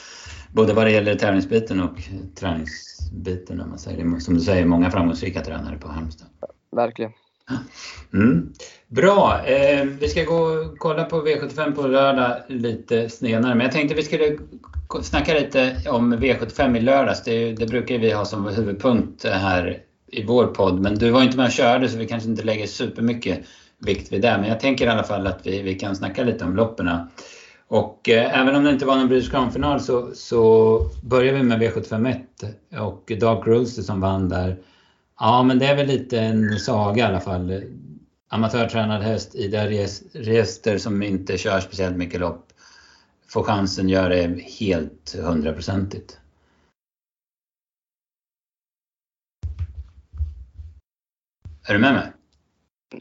både 0.52 0.72
vad 0.72 0.86
det 0.86 0.90
gäller 0.90 1.14
tävlingsbiten 1.14 1.82
och 1.82 2.02
träningsbiten. 2.34 3.60
Om 3.60 3.68
man 3.68 3.78
säger. 3.78 4.18
Som 4.18 4.34
du 4.34 4.40
säger, 4.40 4.66
många 4.66 4.90
framgångsrika 4.90 5.40
tränare 5.40 5.78
på 5.78 5.88
Halmstad. 5.88 6.28
Ja, 6.40 6.48
verkligen. 6.70 7.12
Mm. 8.12 8.52
Bra, 8.88 9.40
eh, 9.44 9.84
vi 9.84 10.08
ska 10.08 10.24
gå 10.24 10.34
och 10.34 10.78
kolla 10.78 11.04
på 11.04 11.16
V75 11.16 11.74
på 11.74 11.86
lördag 11.86 12.36
lite 12.48 13.08
senare. 13.08 13.54
Men 13.54 13.64
jag 13.64 13.72
tänkte 13.72 13.94
vi 13.94 14.02
skulle 14.02 14.38
snacka 15.02 15.34
lite 15.34 15.76
om 15.90 16.14
V75 16.14 16.76
i 16.76 16.80
lördags. 16.80 17.24
Det, 17.24 17.52
det 17.52 17.66
brukar 17.66 17.98
vi 17.98 18.12
ha 18.12 18.24
som 18.24 18.46
huvudpunkt 18.46 19.24
här 19.24 19.85
i 20.06 20.24
vår 20.24 20.46
podd. 20.46 20.80
Men 20.80 20.94
du 20.94 21.10
var 21.10 21.22
inte 21.22 21.36
med 21.36 21.46
och 21.46 21.52
körde 21.52 21.88
så 21.88 21.98
vi 21.98 22.06
kanske 22.06 22.28
inte 22.28 22.42
lägger 22.42 22.66
supermycket 22.66 23.46
vikt 23.78 24.12
vid 24.12 24.22
det. 24.22 24.38
Men 24.40 24.48
jag 24.48 24.60
tänker 24.60 24.86
i 24.86 24.88
alla 24.88 25.04
fall 25.04 25.26
att 25.26 25.46
vi, 25.46 25.62
vi 25.62 25.74
kan 25.74 25.96
snacka 25.96 26.24
lite 26.24 26.44
om 26.44 26.56
loppen. 26.56 26.90
Och 27.68 28.08
eh, 28.08 28.40
även 28.40 28.56
om 28.56 28.64
det 28.64 28.70
inte 28.70 28.86
var 28.86 28.96
någon 28.96 29.08
British 29.08 29.30
Crown-final 29.30 29.80
så, 29.80 30.10
så 30.14 30.80
börjar 31.02 31.32
vi 31.34 31.42
med 31.42 31.62
V751 31.62 32.24
och 32.80 33.12
Dark 33.20 33.46
Rooster 33.46 33.82
som 33.82 34.00
vann 34.00 34.28
där. 34.28 34.58
Ja, 35.20 35.42
men 35.42 35.58
det 35.58 35.66
är 35.66 35.76
väl 35.76 35.86
lite 35.86 36.18
en 36.18 36.58
saga 36.58 37.04
i 37.04 37.06
alla 37.06 37.20
fall. 37.20 37.62
Amatörtränad 38.28 39.02
häst, 39.02 39.34
Ida 39.34 39.66
register 40.12 40.78
som 40.78 41.02
inte 41.02 41.38
kör 41.38 41.60
speciellt 41.60 41.96
mycket 41.96 42.20
lopp, 42.20 42.46
får 43.28 43.42
chansen, 43.42 43.88
göra 43.88 44.08
det 44.08 44.40
helt 44.60 45.16
hundraprocentigt. 45.22 46.18
Är 51.68 51.74
du 51.74 51.80
med 51.80 51.94
mig? 51.94 52.12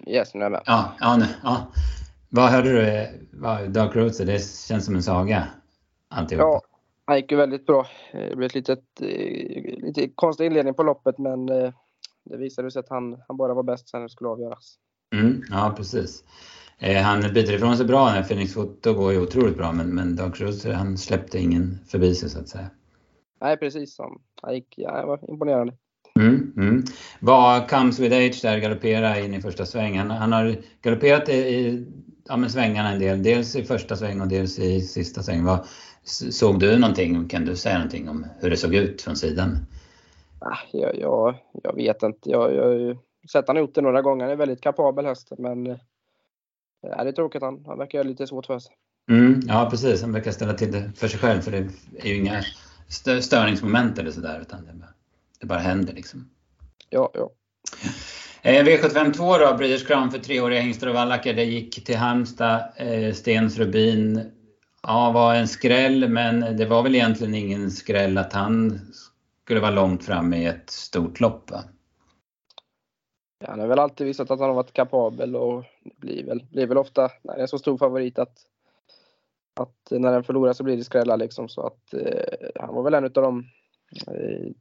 Yes, 0.08 0.34
nu 0.34 0.40
är 0.40 0.44
jag 0.44 0.52
med. 0.52 0.62
Ja, 0.66 0.96
ja, 1.00 1.18
nu, 1.18 1.26
ja. 1.44 1.72
Vad 2.30 2.50
hörde 2.50 2.72
du? 2.72 3.70
Dark 3.70 3.96
Roadster, 3.96 4.26
det 4.26 4.40
känns 4.68 4.86
som 4.86 4.96
en 4.96 5.04
saga. 5.04 5.48
Alltihopa. 6.10 6.44
Ja, 6.44 6.62
han 7.06 7.18
gick 7.18 7.32
ju 7.32 7.38
väldigt 7.38 7.66
bra. 7.66 7.88
Det 8.12 8.36
blev 8.36 8.48
ett 8.48 8.56
litet, 8.56 9.02
eh, 9.02 9.86
lite 9.86 10.10
konstig 10.16 10.46
inledning 10.46 10.74
på 10.74 10.84
loppet 10.84 11.18
men 11.18 11.50
eh, 11.50 11.74
det 12.24 12.38
visade 12.38 12.72
sig 12.72 12.80
att 12.80 12.90
han, 12.90 13.22
han 13.28 13.38
bara 13.38 13.54
var 13.54 13.64
bäst 13.64 13.90
sen 13.90 14.02
det 14.02 14.10
skulle 14.10 14.30
avgöras. 14.30 14.76
Mm, 15.14 15.44
ja, 15.50 15.74
precis. 15.78 16.24
Eh, 16.80 17.02
han 17.02 17.22
biter 17.22 17.54
ifrån 17.54 17.78
sig 17.78 17.86
bra 17.86 18.24
Phoenix 18.24 18.54
Foto 18.54 18.94
går 18.94 19.12
ju 19.12 19.22
otroligt 19.22 19.58
bra 19.58 19.72
men, 19.72 19.96
men 19.96 20.16
Dark 20.16 20.42
Roadster 20.42 20.74
han 20.74 20.98
släppte 20.98 21.40
ingen 21.40 21.80
förbi 21.88 22.16
sig 22.16 22.30
så 22.30 22.40
att 22.40 22.50
säga. 22.50 22.70
Nej 23.42 23.58
precis, 23.58 23.98
han 24.42 24.54
gick, 24.54 24.74
ja, 24.78 25.02
det 25.02 25.06
var 25.06 25.30
imponerande. 25.30 25.74
Mm, 26.20 26.54
mm. 26.58 26.84
Vad 27.20 27.70
comes 27.70 28.00
with 28.00 28.16
age 28.16 28.40
där, 28.42 28.58
galoppera 28.58 29.20
in 29.20 29.34
i 29.34 29.42
första 29.42 29.66
svängen. 29.66 30.12
Han, 30.12 30.18
han 30.18 30.32
har 30.32 30.56
galopperat 30.82 31.30
i, 31.30 31.34
i 31.34 31.86
ja, 32.28 32.50
svängarna 32.50 32.92
en 32.92 33.00
del, 33.00 33.24
dels 33.24 33.56
i 33.56 33.64
första 33.64 33.96
sväng 33.96 34.22
och 34.22 34.28
dels 34.28 34.60
i 34.60 34.82
sista 34.82 35.24
sväng. 35.24 35.44
Vad, 35.44 35.66
såg 36.32 36.60
du 36.60 36.80
någonting, 36.80 37.28
kan 37.28 37.46
du 37.46 37.56
säga 37.56 37.76
någonting 37.76 38.10
om 38.10 38.26
hur 38.40 38.50
det 38.50 38.58
såg 38.58 38.76
ut 38.76 39.02
från 39.02 39.16
sidan? 39.16 39.58
Ah, 40.40 40.58
jag, 40.72 41.00
jag, 41.00 41.36
jag 41.64 41.76
vet 41.76 42.04
inte. 42.04 42.30
Jag, 42.30 42.54
jag 42.54 42.98
sett 43.32 43.48
han 43.48 43.58
gjort 43.58 43.76
det 43.76 43.82
några 43.82 44.02
gånger. 44.02 44.26
Han 44.26 44.32
är 44.32 44.38
väldigt 44.38 44.62
kapabel 44.62 45.06
häst 45.06 45.32
men 45.38 45.66
ja, 46.82 47.04
det 47.04 47.10
är 47.10 47.12
tråkigt. 47.12 47.42
Han, 47.42 47.64
han 47.68 47.78
verkar 47.78 48.04
lite 48.04 48.28
svårt 48.28 48.46
för 48.46 48.60
sig. 48.60 48.76
Mm, 49.10 49.40
ja 49.48 49.68
precis, 49.72 50.02
han 50.02 50.12
verkar 50.12 50.32
ställa 50.32 50.54
till 50.54 50.72
det 50.72 50.92
för 50.96 51.08
sig 51.08 51.20
själv 51.20 51.42
för 51.42 51.52
det 51.52 51.58
är 51.98 52.08
ju 52.08 52.16
inga 52.16 52.44
störningsmoment 53.22 54.00
eller 54.00 54.12
sådär 54.12 54.40
utan 54.42 54.66
det 54.66 54.74
bara 54.74 54.90
det 55.40 55.46
bara 55.46 55.60
händer 55.60 55.94
liksom. 55.94 56.30
Ja, 56.90 57.12
ja. 57.14 57.32
Eh, 58.42 58.64
V75 58.64 59.14
2 59.14 59.38
då, 59.38 59.58
Breeders 59.58 59.88
Crown 59.88 60.12
för 60.12 60.20
treåriga 60.20 60.62
hingstar 60.62 60.88
och 60.88 60.94
vallackar. 60.94 61.34
Det 61.34 61.44
gick 61.44 61.86
till 61.86 61.98
Halmstad. 61.98 62.64
Eh, 62.76 63.14
Stens 63.14 63.58
Rubin 63.58 64.32
ja, 64.84 65.12
var 65.12 65.36
en 65.36 65.48
skräll, 65.48 66.10
men 66.10 66.58
det 66.58 66.66
var 66.66 66.84
väl 66.84 66.96
egentligen 66.96 67.36
ingen 67.36 67.72
skräll 67.72 68.18
att 68.18 68.34
han 68.34 68.80
skulle 69.44 69.60
vara 69.60 69.72
långt 69.72 70.04
fram 70.04 70.34
i 70.34 70.46
ett 70.46 70.70
stort 70.70 71.20
lopp 71.20 71.52
va? 71.52 71.64
Ja, 73.40 73.48
han 73.50 73.60
har 73.60 73.68
väl 73.68 73.80
alltid 73.80 74.08
visat 74.08 74.32
att 74.32 74.40
han 74.40 74.50
har 74.50 74.56
varit 74.56 74.74
kapabel 74.74 75.36
och 75.36 75.64
det 75.84 75.98
blir 75.98 76.26
väl, 76.26 76.46
blir 76.52 76.68
väl 76.68 76.78
ofta 76.78 77.12
när 77.24 77.34
det 77.34 77.40
är 77.40 77.42
en 77.42 77.48
så 77.48 77.60
stor 77.60 77.78
favorit 77.78 78.20
att, 78.20 78.38
att 79.60 79.92
när 79.92 80.12
den 80.12 80.24
förlorar 80.24 80.54
så 80.54 80.64
blir 80.64 80.78
det 80.78 80.84
skrällar 80.84 81.18
liksom. 81.18 81.50
Så 81.50 81.62
att 81.62 81.94
eh, 81.94 82.50
han 82.56 82.76
var 82.76 82.84
väl 82.84 82.94
en 82.94 83.04
av 83.04 83.12
de 83.12 83.46
eh, 84.08 84.52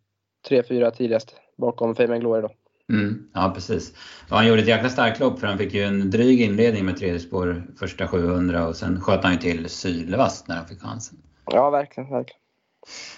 tre, 0.48 0.62
fyra 0.62 0.90
tidigast 0.90 1.34
bakom 1.56 1.94
Fame 1.94 2.18
Glory 2.18 2.42
då. 2.42 2.50
Mm, 2.92 3.28
ja 3.34 3.52
precis. 3.54 3.94
Ja, 4.30 4.36
han 4.36 4.46
gjorde 4.46 4.62
ett 4.62 4.68
jäkla 4.68 4.88
starkt 4.88 5.20
lopp 5.20 5.38
för 5.38 5.46
han 5.46 5.58
fick 5.58 5.74
ju 5.74 5.82
en 5.82 6.10
dryg 6.10 6.40
inledning 6.40 6.84
med 6.84 6.96
tredje 6.96 7.20
spår 7.20 7.66
första 7.78 8.08
700 8.08 8.68
och 8.68 8.76
sen 8.76 9.00
sköt 9.00 9.24
han 9.24 9.32
ju 9.32 9.38
till 9.38 9.68
sylvast 9.68 10.48
när 10.48 10.56
han 10.56 10.66
fick 10.66 10.80
chansen. 10.80 11.18
Ja, 11.46 11.70
verkligen, 11.70 12.10
verkligen. 12.10 12.40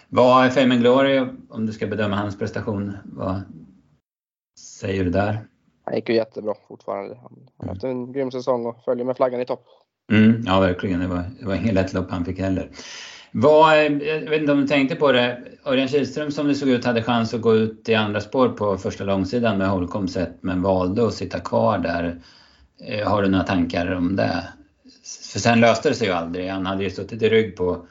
Vad 0.08 0.44
är 0.44 0.50
Fame 0.50 0.76
Glory, 0.76 1.26
om 1.48 1.66
du 1.66 1.72
ska 1.72 1.86
bedöma 1.86 2.16
hans 2.16 2.38
prestation, 2.38 2.96
vad 3.04 3.42
säger 4.80 5.04
du 5.04 5.10
där? 5.10 5.46
Han 5.84 5.94
gick 5.94 6.08
ju 6.08 6.14
jättebra 6.14 6.54
fortfarande. 6.68 7.18
Han 7.22 7.48
har 7.56 7.68
haft 7.68 7.84
en 7.84 8.12
grym 8.12 8.30
säsong 8.30 8.66
och 8.66 8.84
följer 8.84 9.04
med 9.04 9.16
flaggan 9.16 9.40
i 9.40 9.46
topp. 9.46 9.66
Mm, 10.12 10.42
ja, 10.46 10.60
verkligen. 10.60 11.00
Det 11.00 11.06
var, 11.06 11.24
det 11.40 11.46
var 11.46 11.54
inget 11.54 11.74
lätt 11.74 11.92
lopp 11.92 12.10
han 12.10 12.24
fick 12.24 12.38
heller. 12.38 12.70
Vad, 13.38 13.78
jag 13.84 14.30
vet 14.30 14.40
inte 14.40 14.52
om 14.52 14.60
du 14.60 14.66
tänkte 14.66 14.96
på 14.96 15.12
det, 15.12 15.42
Örjan 15.64 15.88
Kihlström 15.88 16.30
som 16.30 16.48
det 16.48 16.54
såg 16.54 16.68
ut 16.68 16.84
hade 16.84 17.02
chans 17.02 17.34
att 17.34 17.40
gå 17.40 17.54
ut 17.54 17.88
i 17.88 17.94
andra 17.94 18.20
spår 18.20 18.48
på 18.48 18.78
första 18.78 19.04
långsidan 19.04 19.58
med 19.58 19.68
Holcomb 19.68 20.10
sett 20.10 20.42
men 20.42 20.62
valde 20.62 21.06
att 21.06 21.14
sitta 21.14 21.40
kvar 21.40 21.78
där. 21.78 22.20
Eh, 22.80 23.08
har 23.08 23.22
du 23.22 23.28
några 23.28 23.44
tankar 23.44 23.94
om 23.94 24.16
det? 24.16 24.48
För 25.32 25.38
sen 25.38 25.60
löste 25.60 25.88
det 25.88 25.94
sig 25.94 26.08
ju 26.08 26.12
aldrig. 26.14 26.48
Han 26.48 26.66
hade 26.66 26.84
ju 26.84 26.90
suttit 26.90 27.22
i 27.22 27.28
rygg 27.28 27.56
på, 27.56 27.86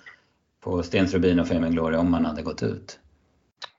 på 0.64 0.84
Stens 0.84 1.14
Rubin 1.14 1.40
och 1.40 1.48
Fame 1.48 1.70
Glory 1.70 1.98
om 1.98 2.14
han 2.14 2.25
hade 2.25 2.42
gått 2.42 2.64
ut. 2.64 3.00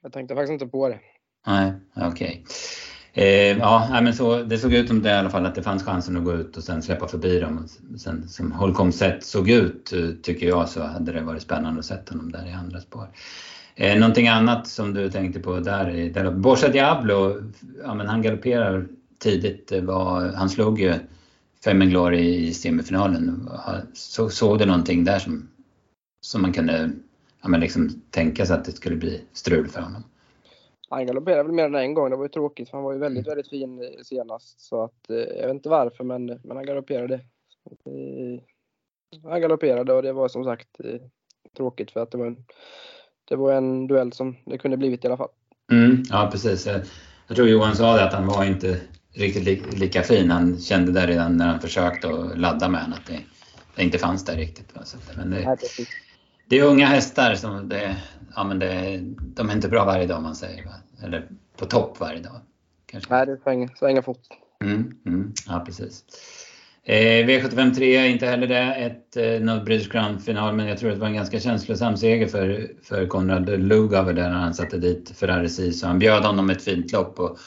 Jag 0.02 0.12
tänkte 0.12 0.34
faktiskt 0.34 0.52
inte 0.52 0.66
på 0.66 0.88
det. 0.88 0.98
Nej, 1.46 1.72
okej. 1.94 2.08
Okay. 2.08 2.42
Eh, 3.18 3.58
ja, 3.58 4.00
men 4.02 4.14
så, 4.14 4.42
det 4.42 4.58
såg 4.58 4.72
ut 4.72 4.88
som 4.88 5.02
det 5.02 5.08
i 5.08 5.12
alla 5.12 5.30
fall 5.30 5.46
att 5.46 5.54
det 5.54 5.62
fanns 5.62 5.84
chansen 5.84 6.16
att 6.16 6.24
gå 6.24 6.32
ut 6.34 6.56
och 6.56 6.62
sen 6.62 6.82
släppa 6.82 7.08
förbi 7.08 7.40
dem. 7.40 7.68
Sen, 7.98 8.28
som 8.28 8.52
Holcomb 8.52 8.94
sett 8.94 9.24
såg 9.24 9.50
ut 9.50 9.92
eh, 9.92 10.08
tycker 10.22 10.46
jag 10.46 10.68
så 10.68 10.82
hade 10.82 11.12
det 11.12 11.20
varit 11.20 11.42
spännande 11.42 11.78
att 11.78 11.84
sätta 11.84 12.14
honom 12.14 12.32
där 12.32 12.46
i 12.46 12.52
andra 12.52 12.80
spår. 12.80 13.08
Eh, 13.74 13.98
någonting 13.98 14.28
annat 14.28 14.66
som 14.66 14.94
du 14.94 15.10
tänkte 15.10 15.40
på 15.40 15.60
där? 15.60 16.10
där 16.14 16.30
Borsa 16.30 16.68
Diablo, 16.68 17.42
ja, 17.84 17.94
men 17.94 18.06
han 18.06 18.22
galopperar 18.22 18.86
tidigt. 19.18 19.72
Var, 19.82 20.32
han 20.34 20.50
slog 20.50 20.80
ju 20.80 20.94
Glory 21.64 22.46
i 22.46 22.54
semifinalen. 22.54 23.48
Så, 23.94 24.28
såg 24.30 24.58
du 24.58 24.66
någonting 24.66 25.04
där 25.04 25.18
som, 25.18 25.48
som 26.20 26.42
man 26.42 26.52
kunde 26.52 26.90
ja, 27.42 27.48
men 27.48 27.60
liksom 27.60 28.02
tänka 28.10 28.46
sig 28.46 28.56
att 28.56 28.64
det 28.64 28.72
skulle 28.72 28.96
bli 28.96 29.20
strul 29.32 29.68
för 29.68 29.80
honom? 29.80 30.02
Han 30.90 31.06
galopperade 31.06 31.42
väl 31.42 31.52
mer 31.52 31.64
än 31.64 31.74
en 31.74 31.94
gång. 31.94 32.10
Det 32.10 32.16
var 32.16 32.24
ju 32.24 32.28
tråkigt 32.28 32.70
för 32.70 32.76
han 32.76 32.84
var 32.84 32.92
ju 32.92 32.98
väldigt, 32.98 33.26
mm. 33.26 33.36
väldigt 33.36 33.50
fin 33.50 34.04
senast. 34.04 34.60
Så 34.60 34.82
att, 34.82 35.10
eh, 35.10 35.16
jag 35.16 35.46
vet 35.46 35.54
inte 35.54 35.68
varför 35.68 36.04
men, 36.04 36.26
men 36.26 36.56
han 36.56 36.66
galopperade. 36.66 37.14
Eh, 37.14 38.40
han 39.22 39.40
galopperade 39.40 39.92
och 39.92 40.02
det 40.02 40.12
var 40.12 40.28
som 40.28 40.44
sagt 40.44 40.68
eh, 40.84 41.00
tråkigt 41.56 41.90
för 41.90 42.00
att 42.00 42.10
det 42.10 42.18
var 42.18 42.26
en, 42.26 42.44
det 43.24 43.36
var 43.36 43.52
en 43.52 43.86
duell 43.86 44.12
som 44.12 44.36
det 44.44 44.58
kunde 44.58 44.76
blivit 44.76 45.04
i 45.04 45.06
alla 45.06 45.16
fall. 45.16 45.30
Mm, 45.72 46.02
ja 46.10 46.28
precis. 46.32 46.66
Jag 47.26 47.36
tror 47.36 47.48
Johan 47.48 47.76
sa 47.76 47.96
det 47.96 48.04
att 48.04 48.12
han 48.12 48.26
var 48.26 48.44
inte 48.44 48.80
riktigt 49.12 49.44
li, 49.44 49.62
lika 49.76 50.02
fin. 50.02 50.30
Han 50.30 50.58
kände 50.58 50.92
där 50.92 51.06
redan 51.06 51.36
när 51.36 51.46
han 51.46 51.60
försökte 51.60 52.08
att 52.08 52.38
ladda 52.38 52.68
med 52.68 52.80
honom 52.80 52.98
att 52.98 53.06
det, 53.06 53.20
det 53.76 53.82
inte 53.82 53.98
fanns 53.98 54.24
där 54.24 54.36
riktigt. 54.36 54.74
Men 55.16 55.30
det, 55.30 55.46
Nej, 55.46 55.56
det 56.48 56.58
är 56.58 56.64
unga 56.64 56.86
hästar 56.86 57.34
som 57.34 57.68
det, 57.68 57.96
ja, 58.34 58.44
men 58.44 58.58
det, 58.58 59.00
de 59.18 59.50
är 59.50 59.54
inte 59.54 59.68
bra 59.68 59.84
varje 59.84 60.06
dag 60.06 60.22
man 60.22 60.34
säger. 60.36 60.64
Va? 60.64 60.72
Eller 61.02 61.28
på 61.56 61.64
topp 61.66 62.00
varje 62.00 62.20
dag. 62.20 62.40
Kanske. 62.86 63.14
Nej, 63.14 63.26
det 63.26 63.38
svänger, 63.42 63.70
svänger 63.78 64.02
fort. 64.02 64.26
Mm, 64.64 64.94
mm, 65.06 65.32
ja, 65.48 65.62
precis. 65.66 66.04
Eh, 66.84 67.26
V75 67.26 67.74
3 67.74 67.96
är 67.96 68.08
inte 68.08 68.26
heller 68.26 68.46
det 68.46 68.74
ett 68.74 69.16
eh, 69.16 69.40
något 69.40 69.64
British 69.64 69.90
Crown-final, 69.90 70.54
men 70.54 70.66
jag 70.66 70.78
tror 70.78 70.90
att 70.90 70.96
det 70.96 71.00
var 71.00 71.08
en 71.08 71.14
ganska 71.14 71.40
känslosam 71.40 71.96
seger 71.96 72.26
för, 72.26 72.70
för 72.82 73.06
Konrad 73.06 73.48
Lugauer 73.60 74.12
där 74.12 74.30
han 74.30 74.54
satte 74.54 74.78
dit 74.78 75.12
Ferrari 75.16 75.48
Så 75.48 75.86
Han 75.86 75.98
bjöd 75.98 76.24
honom 76.24 76.50
ett 76.50 76.62
fint 76.62 76.92
lopp 76.92 77.20
och 77.20 77.38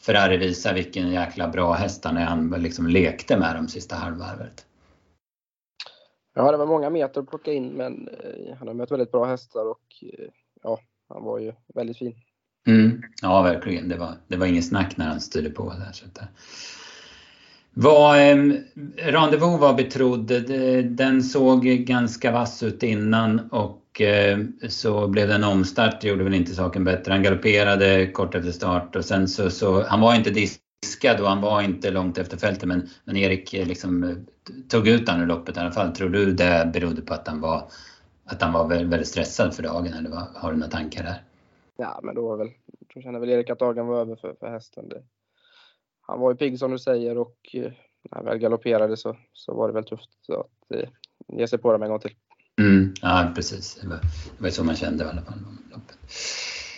Ferrari 0.00 0.36
visade 0.36 0.74
vilken 0.74 1.10
jäkla 1.10 1.48
bra 1.48 1.72
häst 1.72 2.04
han 2.04 2.16
är. 2.16 2.24
Han 2.24 2.50
liksom 2.50 2.86
lekte 2.86 3.36
med 3.36 3.56
dem 3.56 3.68
sista 3.68 3.96
halvvarvet. 3.96 4.64
Ja, 6.34 6.50
det 6.50 6.56
var 6.56 6.66
många 6.66 6.90
meter 6.90 7.20
att 7.20 7.28
plocka 7.28 7.52
in, 7.52 7.68
men 7.68 8.08
eh, 8.08 8.56
han 8.58 8.68
har 8.68 8.74
mött 8.74 8.90
väldigt 8.90 9.12
bra 9.12 9.24
hästar 9.24 9.70
och 9.70 10.04
eh, 10.18 10.28
ja, 10.62 10.78
han 11.08 11.24
var 11.24 11.38
ju 11.38 11.52
väldigt 11.74 11.98
fin. 11.98 12.14
Mm, 12.66 13.02
ja, 13.22 13.42
verkligen. 13.42 13.88
Det 13.88 13.96
var, 13.96 14.14
det 14.28 14.36
var 14.36 14.46
inget 14.46 14.68
snack 14.68 14.96
när 14.96 15.06
han 15.06 15.20
styrde 15.20 15.50
på 15.50 15.64
där. 15.64 15.92
Så 15.92 16.04
att, 16.06 16.28
var, 17.74 18.16
eh, 18.16 18.22
ehm, 18.22 18.56
Rendezvous 18.96 19.60
var 19.60 19.74
betrodd. 19.74 20.26
Den 20.84 21.22
såg 21.22 21.64
ganska 21.64 22.32
vass 22.32 22.62
ut 22.62 22.82
innan 22.82 23.40
och 23.50 24.00
eh, 24.00 24.38
så 24.68 25.08
blev 25.08 25.28
det 25.28 25.34
en 25.34 25.44
omstart. 25.44 26.00
Det 26.00 26.08
gjorde 26.08 26.24
väl 26.24 26.34
inte 26.34 26.54
saken 26.54 26.84
bättre. 26.84 27.12
Han 27.12 27.22
galopperade 27.22 28.06
kort 28.06 28.34
efter 28.34 28.52
start 28.52 28.96
och 28.96 29.04
sen 29.04 29.28
så, 29.28 29.50
så 29.50 29.82
han 29.82 30.00
var 30.00 30.14
inte 30.14 30.30
diskad 30.80 31.20
och 31.20 31.28
han 31.28 31.40
var 31.40 31.62
inte 31.62 31.90
långt 31.90 32.18
efter 32.18 32.36
fältet 32.36 32.68
men, 32.68 32.88
men 33.04 33.16
Erik 33.16 33.54
eh, 33.54 33.66
liksom 33.66 34.02
eh, 34.04 34.16
tog 34.68 34.88
ut 34.88 35.08
honom 35.08 35.22
ur 35.22 35.26
loppet 35.26 35.56
i 35.56 35.60
alla 35.60 35.72
fall. 35.72 35.92
Tror 35.92 36.08
du 36.08 36.32
det 36.32 36.70
berodde 36.72 37.02
på 37.02 37.14
att 37.14 37.28
han 37.28 37.40
var, 37.40 37.70
att 38.24 38.42
han 38.42 38.52
var 38.52 38.68
väldigt 38.68 39.08
stressad 39.08 39.54
för 39.54 39.62
dagen 39.62 39.92
eller 39.92 40.10
vad, 40.10 40.26
har 40.34 40.52
du 40.52 40.58
några 40.58 40.70
tankar 40.70 41.02
där? 41.02 41.22
Ja, 41.76 42.00
men 42.02 42.14
då 42.14 42.28
var 42.28 42.36
väl, 42.36 42.50
då 42.94 43.00
kände 43.00 43.20
väl 43.20 43.30
Erik 43.30 43.50
att 43.50 43.58
dagen 43.58 43.86
var 43.86 44.00
över 44.00 44.16
för, 44.16 44.34
för 44.40 44.50
hästen. 44.50 44.88
Det, 44.88 45.02
han 46.00 46.20
var 46.20 46.30
ju 46.30 46.36
pigg 46.36 46.58
som 46.58 46.70
du 46.70 46.78
säger 46.78 47.18
och 47.18 47.36
eh, 47.52 47.72
när 48.10 48.16
han 48.16 48.24
väl 48.24 48.38
galopperade 48.38 48.96
så, 48.96 49.16
så 49.32 49.54
var 49.54 49.68
det 49.68 49.74
väl 49.74 49.84
tufft 49.84 50.10
att 50.28 50.76
eh, 50.76 50.88
ge 51.28 51.48
sig 51.48 51.58
på 51.58 51.72
dem 51.72 51.82
en 51.82 51.88
gång 51.88 52.00
till. 52.00 52.14
Mm, 52.58 52.94
ja, 53.02 53.32
precis. 53.34 53.74
Det 53.74 53.88
var, 53.88 53.96
det 54.36 54.42
var 54.42 54.50
så 54.50 54.64
man 54.64 54.76
kände 54.76 55.04
i 55.04 55.06
alla 55.06 55.22
fall. 55.22 55.38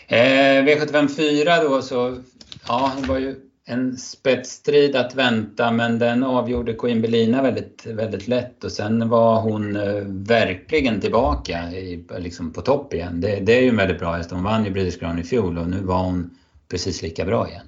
Eh, 0.06 0.64
V75 0.64 1.08
4 1.08 1.64
då 1.64 1.82
så, 1.82 2.22
ja 2.68 2.92
det 3.00 3.08
var 3.08 3.18
ju 3.18 3.51
en 3.64 3.96
spetsstrid 3.96 4.96
att 4.96 5.14
vänta 5.14 5.70
men 5.70 5.98
den 5.98 6.24
avgjorde 6.24 6.74
Queen 6.74 7.02
Belina 7.02 7.42
väldigt, 7.42 7.86
väldigt 7.86 8.28
lätt 8.28 8.64
och 8.64 8.72
sen 8.72 9.08
var 9.08 9.40
hon 9.40 9.76
eh, 9.76 10.02
verkligen 10.06 11.00
tillbaka 11.00 11.70
i, 11.70 12.06
liksom 12.18 12.52
på 12.52 12.60
topp 12.60 12.94
igen. 12.94 13.20
Det, 13.20 13.40
det, 13.40 13.58
är 13.58 13.62
ju 13.62 13.68
en 13.68 13.76
väldigt 13.76 13.98
bra 13.98 14.12
häst. 14.12 14.30
Hon 14.30 14.44
vann 14.44 14.64
ju 14.64 14.70
British 14.70 14.98
Crown 14.98 15.18
i 15.18 15.22
fjol 15.22 15.58
och 15.58 15.68
nu 15.68 15.80
var 15.80 16.04
hon 16.04 16.30
precis 16.68 17.02
lika 17.02 17.24
bra 17.24 17.48
igen. 17.48 17.66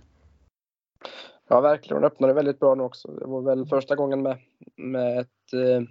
Ja 1.49 1.61
verkligen, 1.61 1.97
hon 1.97 2.05
öppnade 2.05 2.33
väldigt 2.33 2.61
bra 2.61 2.75
nu 2.75 2.83
också. 2.83 3.09
Det 3.09 3.27
var 3.27 3.43
väl 3.43 3.67
första 3.67 3.97
gången 3.97 4.23
med, 4.23 4.39
med 4.77 5.19
ett 5.19 5.53
eh, 5.53 5.83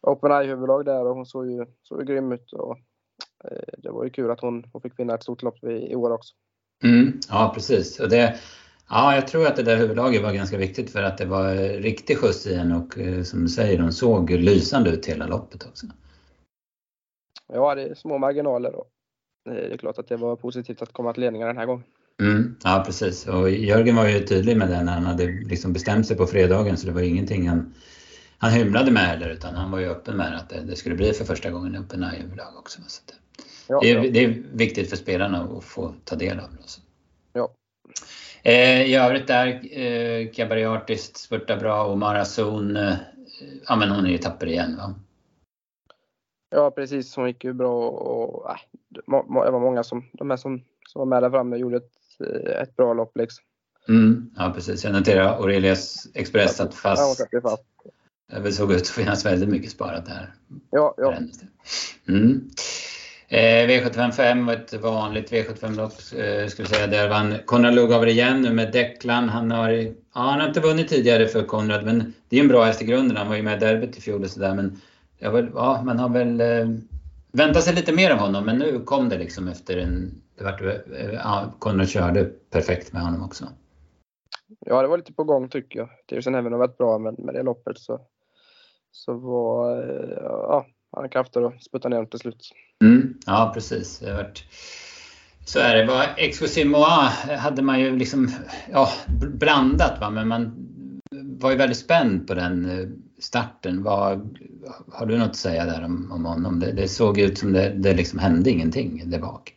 Open 0.00 0.32
Eye-huvudlag 0.32 0.84
där 0.84 1.06
och 1.06 1.14
hon 1.14 1.26
såg 1.26 1.50
ju, 1.50 1.66
såg 1.82 2.00
ju 2.00 2.06
grym 2.06 2.32
ut. 2.32 2.52
Och, 2.52 2.78
eh, 3.44 3.74
det 3.78 3.90
var 3.90 4.04
ju 4.04 4.10
kul 4.10 4.30
att 4.30 4.40
hon, 4.40 4.64
hon 4.72 4.82
fick 4.82 4.98
vinna 4.98 5.14
ett 5.14 5.22
stort 5.22 5.42
lopp 5.42 5.64
i, 5.64 5.92
i 5.92 5.96
år 5.96 6.10
också. 6.10 6.34
Mm, 6.84 7.20
ja 7.28 7.52
precis. 7.54 8.00
Och 8.00 8.08
det, 8.08 8.38
Ja, 8.92 9.14
jag 9.14 9.28
tror 9.28 9.46
att 9.46 9.56
det 9.56 9.62
där 9.62 9.76
huvudlaget 9.76 10.22
var 10.22 10.32
ganska 10.32 10.56
viktigt 10.56 10.90
för 10.90 11.02
att 11.02 11.18
det 11.18 11.24
var 11.24 11.54
riktig 11.80 12.18
skjuts 12.18 12.46
i 12.46 12.54
henne 12.54 12.76
och 12.76 12.98
eh, 12.98 13.22
som 13.22 13.42
du 13.42 13.48
säger, 13.48 13.78
de 13.78 13.92
såg 13.92 14.30
lysande 14.30 14.90
ut 14.90 15.06
hela 15.06 15.26
loppet 15.26 15.66
också. 15.66 15.86
Ja, 17.52 17.74
det 17.74 17.82
är 17.82 17.94
små 17.94 18.18
marginaler 18.18 18.74
och 18.74 18.86
det 19.44 19.72
är 19.72 19.76
klart 19.76 19.98
att 19.98 20.08
det 20.08 20.16
var 20.16 20.36
positivt 20.36 20.82
att 20.82 20.92
komma 20.92 21.12
till 21.12 21.22
ledningen 21.22 21.48
den 21.48 21.56
här 21.56 21.66
gången. 21.66 21.84
Mm, 22.20 22.56
ja, 22.64 22.82
precis. 22.86 23.28
Och 23.28 23.50
Jörgen 23.50 23.96
var 23.96 24.08
ju 24.08 24.20
tydlig 24.20 24.56
med 24.56 24.68
det 24.68 24.82
när 24.82 24.92
han 24.92 25.06
hade 25.06 25.26
liksom 25.26 25.72
bestämt 25.72 26.06
sig 26.06 26.16
på 26.16 26.26
fredagen 26.26 26.76
så 26.76 26.86
det 26.86 26.92
var 26.92 27.00
ingenting 27.00 27.48
han, 27.48 27.74
han 28.38 28.50
hymlade 28.52 28.90
med 28.90 29.02
heller 29.02 29.28
utan 29.30 29.54
han 29.54 29.70
var 29.70 29.78
ju 29.78 29.86
öppen 29.86 30.16
med 30.16 30.36
att 30.36 30.48
det, 30.48 30.60
det 30.60 30.76
skulle 30.76 30.94
bli 30.94 31.12
för 31.12 31.24
första 31.24 31.50
gången 31.50 31.76
öppen 31.76 32.02
huvudlag 32.02 32.56
också. 32.58 32.80
Så 32.86 33.02
det, 33.06 33.14
ja, 33.70 33.78
det, 33.82 33.90
är, 33.90 34.04
ja. 34.04 34.10
det 34.10 34.24
är 34.24 34.42
viktigt 34.52 34.90
för 34.90 34.96
spelarna 34.96 35.42
att 35.58 35.64
få 35.64 35.94
ta 36.04 36.16
del 36.16 36.40
av 36.40 36.50
det. 36.50 36.80
Ja, 37.32 37.54
Eh, 38.42 38.82
I 38.82 38.94
övrigt 38.94 39.26
där, 39.26 39.78
eh, 39.78 40.30
Cabaret 40.32 40.68
Artist 40.68 41.16
spurtar 41.16 41.56
bra 41.56 41.84
och 41.84 41.98
Marazon, 41.98 42.76
eh, 42.76 42.94
ja 43.66 43.76
men 43.76 43.90
hon 43.90 44.06
är 44.06 44.10
ju 44.10 44.18
tapper 44.18 44.46
igen 44.46 44.76
va? 44.76 44.94
Ja 46.50 46.70
precis, 46.70 47.16
hon 47.16 47.26
gick 47.26 47.44
ju 47.44 47.52
bra 47.52 47.88
och 47.88 48.50
äh, 48.50 48.56
det 48.88 49.00
var 49.06 49.60
många 49.60 49.82
som, 49.84 50.04
de 50.12 50.30
här 50.30 50.36
som, 50.36 50.62
som 50.88 50.98
var 50.98 51.06
med 51.06 51.22
där 51.22 51.30
framme 51.30 51.56
gjorde 51.56 51.76
ett, 51.76 51.92
eh, 52.20 52.62
ett 52.62 52.76
bra 52.76 52.94
lopp 52.94 53.16
liksom. 53.16 53.44
Mm, 53.88 54.30
ja 54.36 54.52
precis, 54.54 54.84
jag 54.84 54.92
noterar 54.92 55.24
Aurelias 55.24 56.08
Express 56.14 56.56
satt 56.56 56.74
fast. 56.74 57.26
Ja, 57.30 57.40
fast. 57.40 57.64
Det 58.42 58.52
såg 58.52 58.72
ut 58.72 58.80
att 58.80 58.88
finnas 58.88 59.26
väldigt 59.26 59.48
mycket 59.48 59.70
sparat 59.70 60.06
där. 60.06 60.34
Ja, 60.70 60.94
ja. 60.96 61.14
Mm. 62.08 62.50
Eh, 63.32 63.68
V755 63.68 64.46
var 64.46 64.52
ett 64.52 64.74
vanligt 64.74 65.32
V75-lopp, 65.32 65.92
eh, 65.92 66.46
ska 66.46 66.62
vi 66.62 66.68
säga. 66.68 66.86
Där 66.86 67.08
vann 67.08 67.34
Konrad 67.44 67.74
Lugauer 67.74 68.06
igen 68.06 68.42
nu 68.42 68.52
med 68.52 68.72
Declan. 68.72 69.28
Han 69.28 69.50
har, 69.50 69.70
ja, 69.70 69.92
han 70.12 70.40
har 70.40 70.48
inte 70.48 70.60
vunnit 70.60 70.88
tidigare 70.88 71.26
för 71.26 71.42
Konrad, 71.42 71.84
men 71.84 72.14
det 72.28 72.36
är 72.36 72.40
en 72.40 72.48
bra 72.48 72.64
häst 72.64 72.82
i 72.82 72.84
grunden. 72.84 73.16
Han 73.16 73.28
var 73.28 73.36
ju 73.36 73.42
med 73.42 73.56
i 73.56 73.60
derbyt 73.60 73.98
i 73.98 74.00
fjol 74.00 74.22
och 74.22 74.30
sådär. 74.30 74.54
Men 74.54 74.80
ja, 75.18 75.82
man 75.84 75.98
har 75.98 76.08
väl 76.08 76.40
eh, 76.40 76.68
väntat 77.32 77.62
sig 77.62 77.74
lite 77.74 77.92
mer 77.92 78.10
av 78.10 78.18
honom, 78.18 78.44
men 78.44 78.58
nu 78.58 78.80
kom 78.84 79.08
det 79.08 79.18
liksom 79.18 79.48
efter 79.48 79.76
en... 79.76 80.22
Det 80.38 80.44
var, 80.44 80.82
eh, 80.96 81.14
ja, 81.14 81.52
Konrad 81.58 81.88
körde 81.88 82.24
perfekt 82.24 82.92
med 82.92 83.02
honom 83.02 83.24
också. 83.24 83.44
Ja, 84.66 84.82
det 84.82 84.88
var 84.88 84.98
lite 84.98 85.12
på 85.12 85.24
gång 85.24 85.48
tycker 85.48 85.78
jag. 85.78 85.88
Tusen 86.08 86.34
även 86.34 86.52
har 86.52 86.58
varit 86.58 86.78
bra, 86.78 86.98
men 86.98 87.14
med 87.14 87.34
det 87.34 87.42
loppet 87.42 87.78
så, 87.78 88.00
så 88.90 89.12
var... 89.14 89.82
Eh, 89.82 90.18
ja, 90.22 90.66
han 90.92 91.08
krafter 91.08 91.42
att 91.42 91.62
sputta 91.62 91.88
ner 91.88 92.04
till 92.04 92.18
slut. 92.18 92.52
Mm, 92.82 93.18
ja, 93.26 93.50
precis. 93.54 93.98
Det 93.98 94.12
varit... 94.12 94.44
Så 95.44 95.58
är 95.58 95.76
det. 95.76 95.86
Var 95.86 96.06
Exclusive 96.16 96.70
Moa 96.70 97.12
hade 97.38 97.62
man 97.62 97.80
ju 97.80 97.96
liksom 97.96 98.30
ja, 98.72 98.88
blandat, 99.34 100.00
va? 100.00 100.10
men 100.10 100.28
man 100.28 100.66
var 101.40 101.50
ju 101.50 101.56
väldigt 101.56 101.78
spänd 101.78 102.28
på 102.28 102.34
den 102.34 102.70
eh, 102.70 102.88
starten. 103.18 103.82
Var, 103.82 104.20
har 104.92 105.06
du 105.06 105.18
något 105.18 105.28
att 105.28 105.36
säga 105.36 105.64
där 105.64 105.84
om, 105.84 106.12
om 106.12 106.24
honom? 106.24 106.60
Det, 106.60 106.72
det 106.72 106.88
såg 106.88 107.18
ut 107.18 107.38
som 107.38 107.52
det, 107.52 107.68
det 107.68 107.94
liksom 107.94 108.18
hände 108.18 108.50
ingenting 108.50 109.10
där 109.10 109.18
bak. 109.18 109.56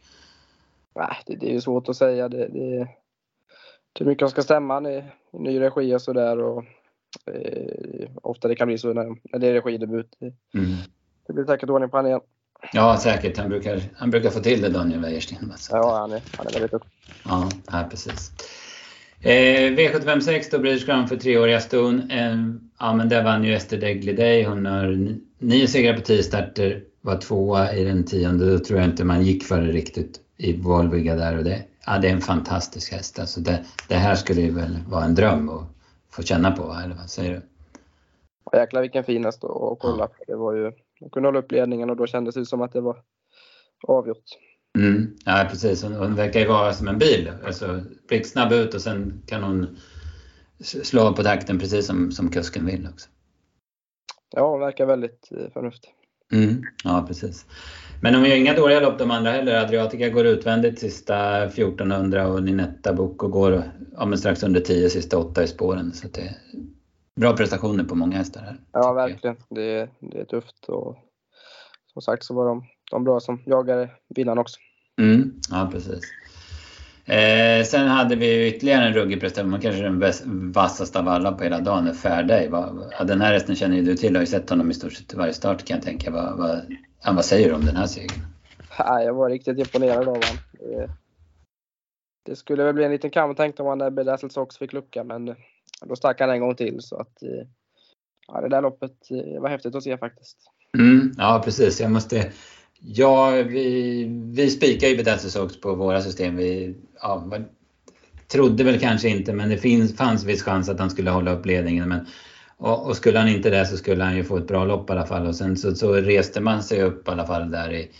Nej, 0.96 1.16
det, 1.26 1.36
det 1.36 1.50
är 1.50 1.54
ju 1.54 1.62
svårt 1.62 1.90
att 1.90 1.96
säga. 1.96 2.30
Det, 2.30 2.48
det, 2.48 2.88
hur 4.00 4.06
mycket 4.06 4.30
ska 4.30 4.42
stämma 4.42 4.92
i, 4.92 4.98
i 5.32 5.40
ny 5.40 5.60
regi 5.60 5.96
och 5.96 6.02
sådär. 6.02 6.58
Eh, 7.26 8.10
ofta 8.22 8.48
det 8.48 8.56
kan 8.56 8.68
bli 8.68 8.78
så 8.78 8.94
när, 8.94 9.16
när 9.24 9.40
det 9.40 9.48
är 9.48 9.62
regidebut. 9.62 10.16
Mm. 10.54 10.76
Det 11.28 11.34
blir 11.34 11.46
säkert 11.46 11.70
ordning 11.70 11.90
på 11.90 11.98
honom 11.98 12.10
igen. 12.10 12.22
Ja, 12.74 12.98
säkert. 12.98 13.38
Han 13.38 13.50
brukar, 13.50 13.82
han 13.96 14.10
brukar 14.10 14.30
få 14.30 14.40
till 14.40 14.62
det, 14.62 14.70
Daniel 14.70 15.00
Wäjersten. 15.00 15.54
Ja, 15.72 15.98
han 15.98 16.12
är, 16.12 16.22
han 16.38 16.48
är 16.48 16.52
väldigt 16.52 16.72
duktig. 16.72 16.92
Ja, 17.26 17.50
ja, 17.72 17.88
precis. 17.90 18.32
Eh, 19.22 19.72
V756 19.72 20.48
då, 20.52 20.60
British 20.60 20.86
Crown 20.86 21.08
för 21.08 21.16
treåriga 21.16 21.60
ston. 21.60 22.12
Eh, 22.12 22.38
ja, 22.80 22.94
men 22.94 23.10
där 23.10 23.24
vann 23.24 23.44
ju 23.44 23.54
Ester 23.54 23.78
Degliday. 23.78 24.44
Hon 24.44 24.66
har 24.66 25.18
nio 25.38 25.68
segrar 25.68 25.94
på 25.94 26.02
tio 26.02 26.24
starter, 26.24 26.84
var 27.02 27.18
tvåa 27.18 27.74
i 27.74 27.84
den 27.84 28.04
tionde. 28.04 28.52
Då 28.52 28.60
tror 28.60 28.80
jag 28.80 28.90
inte 28.90 29.04
man 29.04 29.24
gick 29.24 29.44
för 29.44 29.62
det 29.62 29.72
riktigt 29.72 30.20
i 30.38 30.62
Volviga 30.62 31.16
där. 31.16 31.38
Och 31.38 31.44
det, 31.44 31.64
ja, 31.86 31.98
det 31.98 32.08
är 32.08 32.14
en 32.14 32.22
fantastisk 32.22 32.92
häst. 32.92 33.20
Alltså 33.20 33.40
det, 33.40 33.64
det 33.88 33.96
här 33.96 34.16
skulle 34.16 34.42
ju 34.42 34.52
väl 34.52 34.78
vara 34.88 35.06
en 35.06 35.16
dröm 35.16 35.50
att 35.50 35.64
få 36.12 36.24
känna 36.24 36.52
på, 36.52 36.78
eller 36.84 36.96
vad 36.96 37.10
säger 37.10 37.32
du? 37.32 37.42
Ja, 38.52 38.60
jäklar 38.60 38.82
vilken 38.82 39.04
fin 39.04 39.26
häst 39.26 39.44
att 39.44 39.80
kolla 39.80 40.08
på. 40.08 40.14
Det 40.28 40.36
var 40.36 40.54
ju, 40.54 40.72
de 41.04 41.10
kunde 41.10 41.28
hålla 41.28 41.40
upp 41.40 41.52
ledningen 41.52 41.90
och 41.90 41.96
då 41.96 42.08
kändes 42.08 42.36
det 42.36 42.46
som 42.46 42.62
att 42.62 42.74
det 42.74 42.82
var 42.82 42.98
avgjort. 43.88 44.24
Mm, 44.78 45.16
ja 45.26 45.48
precis, 45.50 45.84
hon, 45.84 45.94
hon 45.94 46.16
verkar 46.16 46.40
ju 46.40 46.48
vara 46.48 46.74
som 46.74 46.88
en 46.88 46.98
bil. 46.98 47.32
Alltså 47.46 47.82
blixtsnabb 48.08 48.52
ut 48.52 48.74
och 48.74 48.82
sen 48.82 49.22
kan 49.28 49.44
hon 49.44 49.78
slå 50.60 51.14
på 51.14 51.24
takten 51.24 51.60
precis 51.60 51.86
som, 51.86 52.12
som 52.12 52.32
kusken 52.32 52.66
vill 52.66 52.88
också. 52.94 53.10
Ja, 54.36 54.50
hon 54.50 54.60
verkar 54.60 54.86
väldigt 54.86 55.30
eh, 55.32 55.52
förnuftig. 55.54 55.92
Mm, 56.32 56.64
ja 56.84 57.06
precis. 57.08 57.46
Men 58.02 58.14
de 58.14 58.30
gör 58.30 58.36
inga 58.36 58.54
dåliga 58.54 58.80
lopp 58.80 59.00
de 59.00 59.12
andra 59.12 59.32
heller. 59.32 59.64
Adriatica 59.64 60.10
går 60.10 60.26
utvändigt 60.26 60.80
sista 60.80 61.44
1400 61.44 62.28
och 62.28 62.44
Ninetta 62.44 62.94
Boko 62.94 63.28
går 63.28 63.64
ja, 63.98 64.18
strax 64.18 64.44
under 64.44 64.60
10 64.60 64.90
sista 64.90 65.18
8 65.18 65.44
i 65.44 65.48
spåren. 65.48 65.92
Så 65.94 66.08
det 66.08 66.36
bra 67.16 67.38
prestationer 67.38 67.84
på 67.84 67.96
många 67.96 68.18
hästar 68.18 68.42
här. 68.42 68.58
Ja 68.72 68.94
verkligen. 68.94 69.36
Det, 69.50 69.90
det 70.00 70.20
är 70.20 70.26
tufft 70.26 70.66
och 70.66 70.98
som 71.94 72.02
sagt 72.02 72.24
så 72.24 72.34
var 72.34 72.46
de, 72.46 72.64
de 72.92 73.04
bra 73.04 73.20
som 73.20 73.44
jagade 73.46 73.90
vinnaren 74.10 74.38
också. 74.38 74.60
Mm, 75.02 75.42
ja 75.50 75.70
precis. 75.72 76.02
Eh, 77.06 77.64
sen 77.66 77.88
hade 77.88 78.16
vi 78.16 78.48
ytterligare 78.48 78.88
en 78.88 78.94
ruggig 78.94 79.20
prestation, 79.20 79.60
kanske 79.60 79.82
den 79.82 80.52
vassaste 80.52 81.00
av 81.00 81.08
alla 81.08 81.32
på 81.32 81.44
hela 81.44 81.60
dagen, 81.60 81.94
Fairday. 81.94 82.50
Den 83.04 83.22
här 83.22 83.34
hästen 83.34 83.56
känner 83.56 83.76
ju 83.76 83.84
du 83.84 83.96
till, 83.96 84.16
har 84.16 84.22
ju 84.22 84.28
sett 84.28 84.50
honom 84.50 84.72
i 84.72 84.74
stort 84.74 84.94
sett 84.94 85.14
varje 85.14 85.34
start 85.34 85.66
kan 85.66 85.78
jag 85.78 85.84
tänka. 85.84 86.12
Vad, 86.12 86.38
vad, 86.38 86.76
vad 87.16 87.26
säger 87.26 87.50
du 87.50 87.56
om 87.56 87.66
den 87.66 87.76
här 87.76 87.88
segern? 87.88 88.22
jag 88.78 89.14
var 89.14 89.30
riktigt 89.30 89.58
imponerad 89.58 89.98
av 89.98 90.06
honom. 90.06 90.38
Det, 92.26 92.36
skulle 92.36 92.64
väl 92.64 92.74
bli 92.74 92.84
en 92.84 92.92
liten 92.92 93.12
kamp 93.12 93.38
tänkte 93.38 93.64
man 93.64 93.78
när 93.78 93.90
Bedazzled 93.90 94.32
Sox 94.32 94.58
fick 94.58 94.74
lucka, 94.74 95.04
men 95.04 95.36
då 95.86 95.96
stack 95.96 96.20
han 96.20 96.30
en 96.30 96.40
gång 96.40 96.56
till. 96.56 96.82
Så 96.82 96.96
att, 96.96 97.24
eh, 97.24 97.48
ja, 98.28 98.42
det 98.42 98.50
där 98.50 98.62
loppet 98.62 99.12
eh, 99.12 99.42
var 99.42 99.50
häftigt 99.50 99.76
att 99.76 99.84
se 99.84 99.98
faktiskt. 99.98 100.38
Mm, 100.78 101.12
ja 101.18 101.42
precis, 101.46 101.82
jag 101.82 101.92
måste 101.92 102.32
Ja, 102.86 103.32
vi, 103.32 104.06
vi 104.34 104.50
spikar 104.50 104.88
ju 104.88 104.98
Bedazzled 104.98 105.32
Sox 105.32 105.62
på 105.62 105.76
våra 105.76 106.02
system. 106.02 106.36
Vi 106.36 106.76
ja, 107.02 107.28
trodde 108.32 108.64
väl 108.64 108.80
kanske 108.80 109.10
inte, 109.10 109.34
men 109.34 109.50
det 109.50 109.58
finns, 109.58 109.98
fanns 109.98 110.24
viss 110.24 110.44
chans 110.44 110.70
att 110.70 110.80
han 110.80 110.90
skulle 110.90 111.12
hålla 111.12 111.32
upp 111.32 111.46
ledningen. 111.46 111.90
Men, 111.90 112.06
och, 112.58 112.88
och, 112.88 112.96
skulle 112.96 113.20
han 113.20 113.28
inte 113.28 113.50
det 113.50 113.66
så 113.66 113.78
skulle 113.78 114.04
han 114.04 114.16
ju 114.16 114.24
få 114.24 114.38
ett 114.38 114.48
bra 114.48 114.66
lopp 114.66 114.90
i 114.90 114.94
alla 114.94 115.06
fall. 115.06 115.28
Och 115.28 115.36
sen 115.36 115.58
så, 115.58 115.76
så 115.76 115.94
reste 115.94 116.42
man 116.42 116.64
sig 116.64 116.84
upp 116.84 117.08
i 117.08 117.12
alla 117.12 117.28
fall 117.28 117.52
där 117.52 117.74
i, 117.74 117.92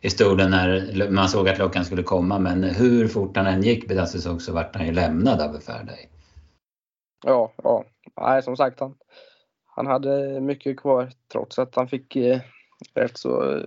i 0.00 0.10
stolen 0.10 0.50
när 0.50 1.10
man 1.10 1.28
såg 1.28 1.48
att 1.48 1.56
klockan 1.56 1.84
skulle 1.84 2.02
komma. 2.02 2.38
Men 2.38 2.64
hur 2.64 3.08
fort 3.08 3.36
han 3.36 3.46
än 3.46 3.62
gick 3.62 3.88
Bedazzled 3.88 4.22
Sox 4.22 4.44
så 4.44 4.52
vart 4.52 4.76
han 4.76 4.86
ju 4.86 4.92
lämnad 4.92 5.40
av 5.40 5.60
Faraday. 5.60 6.08
Ja, 7.22 7.52
ja. 7.62 7.84
Nej, 8.20 8.42
som 8.42 8.56
sagt 8.56 8.80
han, 8.80 8.94
han 9.64 9.86
hade 9.86 10.40
mycket 10.40 10.80
kvar 10.80 11.10
trots 11.32 11.58
att 11.58 11.74
han 11.74 11.88
fick 11.88 12.16
eh, 12.16 12.40
rätt 12.94 13.18
så 13.18 13.56
eh, 13.56 13.64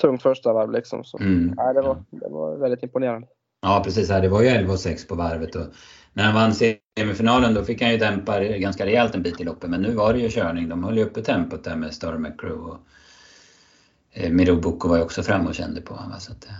tungt 0.00 0.22
första 0.22 0.52
varv 0.52 0.70
liksom. 0.70 1.04
Så, 1.04 1.18
mm. 1.18 1.54
nej, 1.56 1.74
det, 1.74 1.82
var, 1.82 2.04
det 2.10 2.28
var 2.28 2.56
väldigt 2.56 2.82
imponerande. 2.82 3.28
Ja 3.60 3.82
precis, 3.84 4.08
det 4.08 4.28
var 4.28 4.42
ju 4.42 4.48
11 4.48 4.72
och 4.72 4.78
6 4.78 5.06
på 5.06 5.14
varvet 5.14 5.54
och 5.54 5.66
när 6.12 6.24
han 6.24 6.34
vann 6.34 6.54
semifinalen 6.54 7.54
då 7.54 7.64
fick 7.64 7.82
han 7.82 7.90
ju 7.90 7.98
dämpa 7.98 8.40
ganska 8.40 8.86
rejält 8.86 9.14
en 9.14 9.22
bit 9.22 9.40
i 9.40 9.44
loppet 9.44 9.70
men 9.70 9.82
nu 9.82 9.92
var 9.92 10.12
det 10.12 10.18
ju 10.18 10.30
körning. 10.30 10.68
De 10.68 10.84
höll 10.84 10.98
ju 10.98 11.04
uppe 11.04 11.22
tempot 11.22 11.64
där 11.64 11.76
med 11.76 11.94
Star 11.94 12.18
McCrew 12.18 12.70
och 12.70 12.78
eh, 14.10 14.30
Miro 14.30 14.60
Boko 14.60 14.88
var 14.88 14.96
ju 14.96 15.02
också 15.02 15.22
framme 15.22 15.48
och 15.48 15.54
kände 15.54 15.80
på 15.80 15.94
honom. 15.94 16.20
Så 16.20 16.32
att, 16.32 16.44
eh, 16.44 16.52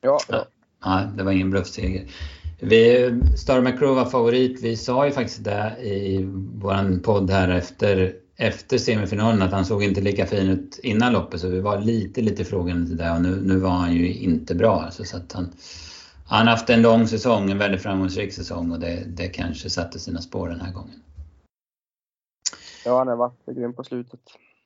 ja, 0.00 0.18
ja. 0.28 0.46
ja, 0.84 1.02
det 1.16 1.22
var 1.22 1.32
ingen 1.32 1.50
bluffseger. 1.50 2.10
Vi, 2.60 3.10
Star 3.36 3.60
McCrew 3.60 3.94
var 3.94 4.10
favorit. 4.10 4.62
Vi 4.62 4.76
sa 4.76 5.06
ju 5.06 5.12
faktiskt 5.12 5.44
det 5.44 5.76
i 5.82 6.24
vår 6.54 7.02
podd 7.02 7.30
här 7.30 7.48
efter 7.48 8.14
efter 8.36 8.78
semifinalen 8.78 9.42
att 9.42 9.52
han 9.52 9.64
såg 9.64 9.82
inte 9.82 10.00
lika 10.00 10.26
fin 10.26 10.50
ut 10.50 10.80
innan 10.82 11.12
loppet 11.12 11.40
så 11.40 11.48
vi 11.48 11.60
var 11.60 11.78
lite, 11.80 12.22
lite 12.22 12.44
frågande 12.44 12.86
till 12.86 12.96
det 12.96 13.10
och 13.10 13.22
nu, 13.22 13.40
nu 13.42 13.56
var 13.56 13.70
han 13.70 13.94
ju 13.94 14.14
inte 14.14 14.54
bra. 14.54 14.82
Alltså, 14.82 15.04
så 15.04 15.16
att 15.16 15.32
han, 15.32 15.52
han 16.26 16.46
har 16.46 16.54
haft 16.54 16.70
en 16.70 16.82
lång 16.82 17.06
säsong, 17.08 17.50
en 17.50 17.58
väldigt 17.58 17.82
framgångsrik 17.82 18.32
säsong 18.32 18.70
och 18.72 18.80
det, 18.80 19.04
det 19.06 19.28
kanske 19.28 19.70
satte 19.70 19.98
sina 19.98 20.20
spår 20.20 20.48
den 20.48 20.60
här 20.60 20.72
gången. 20.72 21.02
Ja, 22.84 22.98
han 22.98 23.08
har 23.08 23.16
varit 23.16 23.46
grym 23.46 23.72
på 23.72 23.84
slutet. 23.84 24.20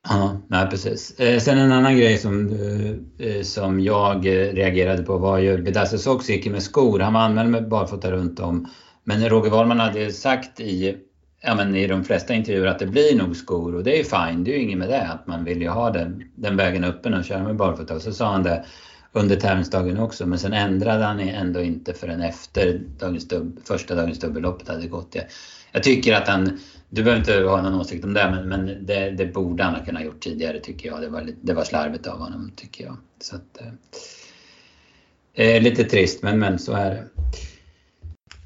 Ja, 0.07 0.41
nej, 0.47 0.69
precis. 0.69 1.19
Eh, 1.19 1.39
sen 1.39 1.57
en 1.57 1.71
annan 1.71 1.97
grej 1.97 2.17
som, 2.17 2.49
eh, 2.49 3.27
eh 3.27 3.41
som 3.41 3.79
jag 3.79 4.25
eh, 4.25 4.53
reagerade 4.53 5.03
på 5.03 5.17
var 5.17 5.37
ju 5.37 5.61
Bedazzle 5.63 5.97
Sox 5.97 6.29
gick 6.29 6.47
med 6.47 6.63
skor. 6.63 6.99
Han 6.99 7.13
var 7.13 7.21
anmäld 7.21 7.49
med 7.49 7.69
barfota 7.69 8.11
runt 8.11 8.39
om. 8.39 8.67
Men 9.03 9.29
Roger 9.29 9.51
Wahlman 9.51 9.79
hade 9.79 10.11
sagt 10.11 10.59
i 10.59 10.97
ja, 11.41 11.55
men 11.55 11.75
i 11.75 11.87
de 11.87 12.03
flesta 12.03 12.33
intervjuer 12.33 12.67
att 12.67 12.79
det 12.79 12.87
blir 12.87 13.17
nog 13.17 13.35
skor 13.35 13.75
och 13.75 13.83
det 13.83 13.99
är 13.99 14.03
fine, 14.03 14.43
det 14.43 14.51
är 14.51 14.55
ju 14.55 14.63
inget 14.63 14.77
med 14.77 14.89
det. 14.89 15.07
Att 15.07 15.27
man 15.27 15.43
vill 15.43 15.61
ju 15.61 15.69
ha 15.69 15.89
den, 15.89 16.23
den 16.35 16.57
vägen 16.57 16.83
öppen 16.83 17.13
och 17.13 17.25
köra 17.25 17.43
med 17.43 17.55
barfota. 17.55 17.95
Och 17.95 18.01
så 18.01 18.11
sa 18.11 18.31
han 18.31 18.43
det 18.43 18.65
under 19.11 19.35
tävlingsdagen 19.35 19.99
också 19.99 20.25
men 20.25 20.39
sen 20.39 20.53
ändrade 20.53 21.03
han 21.03 21.19
ändå 21.19 21.61
inte 21.61 21.93
förrän 21.93 22.21
efter 22.21 22.81
dagens 22.99 23.27
dubb, 23.27 23.59
första 23.65 23.95
dagens 23.95 24.19
dubbelloppet 24.19 24.67
hade 24.67 24.87
gått. 24.87 25.15
Jag, 25.15 25.25
jag 25.71 25.83
tycker 25.83 26.15
att 26.15 26.27
han, 26.27 26.59
du 26.89 27.03
behöver 27.03 27.19
inte 27.19 27.49
ha 27.49 27.61
någon 27.61 27.79
åsikt 27.79 28.05
om 28.05 28.13
det 28.13 28.31
men, 28.31 28.49
men 28.49 28.85
det, 28.85 29.11
det 29.11 29.25
borde 29.25 29.63
han 29.63 29.75
ha 29.75 29.85
kunnat 29.85 30.03
gjort 30.03 30.19
tidigare 30.19 30.59
tycker 30.59 30.89
jag. 30.89 31.01
Det 31.01 31.09
var, 31.09 31.29
det 31.41 31.53
var 31.53 31.63
slarvigt 31.63 32.07
av 32.07 32.19
honom 32.19 32.51
tycker 32.55 32.83
jag. 32.83 32.97
Så 33.19 33.35
att, 33.35 33.61
eh, 33.61 35.45
eh 35.45 35.61
lite 35.61 35.83
trist 35.83 36.23
men, 36.23 36.39
men 36.39 36.59
så 36.59 36.73
är 36.73 36.89
det. 36.89 37.03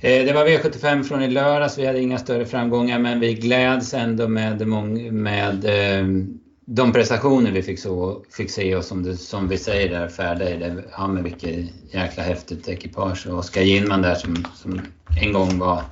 Eh, 0.03 0.25
det 0.25 0.33
var 0.33 0.45
V75 0.45 1.03
från 1.03 1.23
i 1.23 1.29
lördags. 1.29 1.77
Vi 1.77 1.85
hade 1.85 2.01
inga 2.01 2.17
större 2.17 2.45
framgångar 2.45 2.99
men 2.99 3.19
vi 3.19 3.33
gläds 3.33 3.93
ändå 3.93 4.27
med, 4.27 4.67
med 5.13 5.65
eh, 5.65 6.07
de 6.65 6.93
prestationer 6.93 7.51
vi 7.51 7.63
fick, 7.63 7.79
så, 7.79 8.23
fick 8.29 8.51
se 8.51 8.75
och 8.75 8.85
som, 8.85 9.03
du, 9.03 9.17
som 9.17 9.47
vi 9.47 9.57
säger 9.57 9.89
där, 9.89 10.07
färdiga 10.07 10.57
det, 10.57 10.83
ja 10.91 11.07
men 11.07 11.23
vilket 11.23 11.93
jäkla 11.93 12.23
häftigt 12.23 12.67
ekipage. 12.67 13.27
Och 13.27 13.37
Oskar 13.37 13.61
Ginman 13.61 14.01
där 14.01 14.15
som, 14.15 14.35
som 14.55 14.81
en 15.21 15.33
gång 15.33 15.59
var 15.59 15.83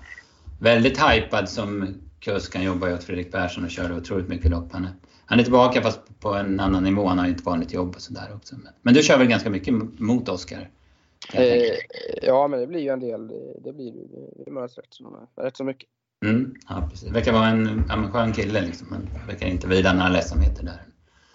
väldigt 0.60 1.00
hypad 1.00 1.50
som 1.50 1.88
kusk. 2.20 2.56
Han 2.56 2.64
jobbar 2.64 2.88
ju 2.88 2.94
åt 2.94 3.04
Fredrik 3.04 3.32
Persson 3.32 3.64
och 3.64 3.70
körde 3.70 3.96
otroligt 3.96 4.28
mycket 4.28 4.52
lopp. 4.52 4.68
Han 4.72 4.84
är, 4.84 4.92
han 5.26 5.40
är 5.40 5.44
tillbaka 5.44 5.82
fast 5.82 6.20
på 6.20 6.34
en 6.34 6.60
annan 6.60 6.84
nivå. 6.84 7.08
Han 7.08 7.20
har 7.20 7.28
ju 7.28 7.36
ett 7.36 7.46
vanligt 7.46 7.74
jobb 7.74 7.96
och 7.96 8.02
sådär 8.02 8.32
också. 8.36 8.56
Men, 8.56 8.74
men 8.82 8.94
du 8.94 9.04
kör 9.04 9.18
väl 9.18 9.28
ganska 9.28 9.50
mycket 9.50 9.74
mot 10.00 10.30
Oskar? 10.30 10.70
Eh, 11.34 11.76
ja, 12.22 12.48
men 12.48 12.60
det 12.60 12.68
blir 12.68 12.80
ju 12.80 12.90
en 12.90 13.00
del. 13.00 13.28
Det 13.64 13.74
blir 13.74 13.94
det 14.46 14.52
möts 14.52 14.78
rätt, 14.78 14.88
så, 14.90 15.28
rätt 15.36 15.58
så 15.58 15.64
mycket. 15.64 15.90
Mm, 16.26 16.56
ja, 16.70 16.88
precis. 16.90 17.08
Det 17.08 17.14
verkar 17.14 17.34
vara 17.34 17.48
en, 17.48 17.68
en 17.90 18.12
skön 18.12 18.34
kille 18.34 18.62
liksom. 18.62 18.88
Men 18.92 19.28
verkar 19.28 19.48
inte 19.48 19.68
vida 19.68 19.94
några 19.94 20.10
ledsamheter 20.10 20.64
där. 20.64 20.82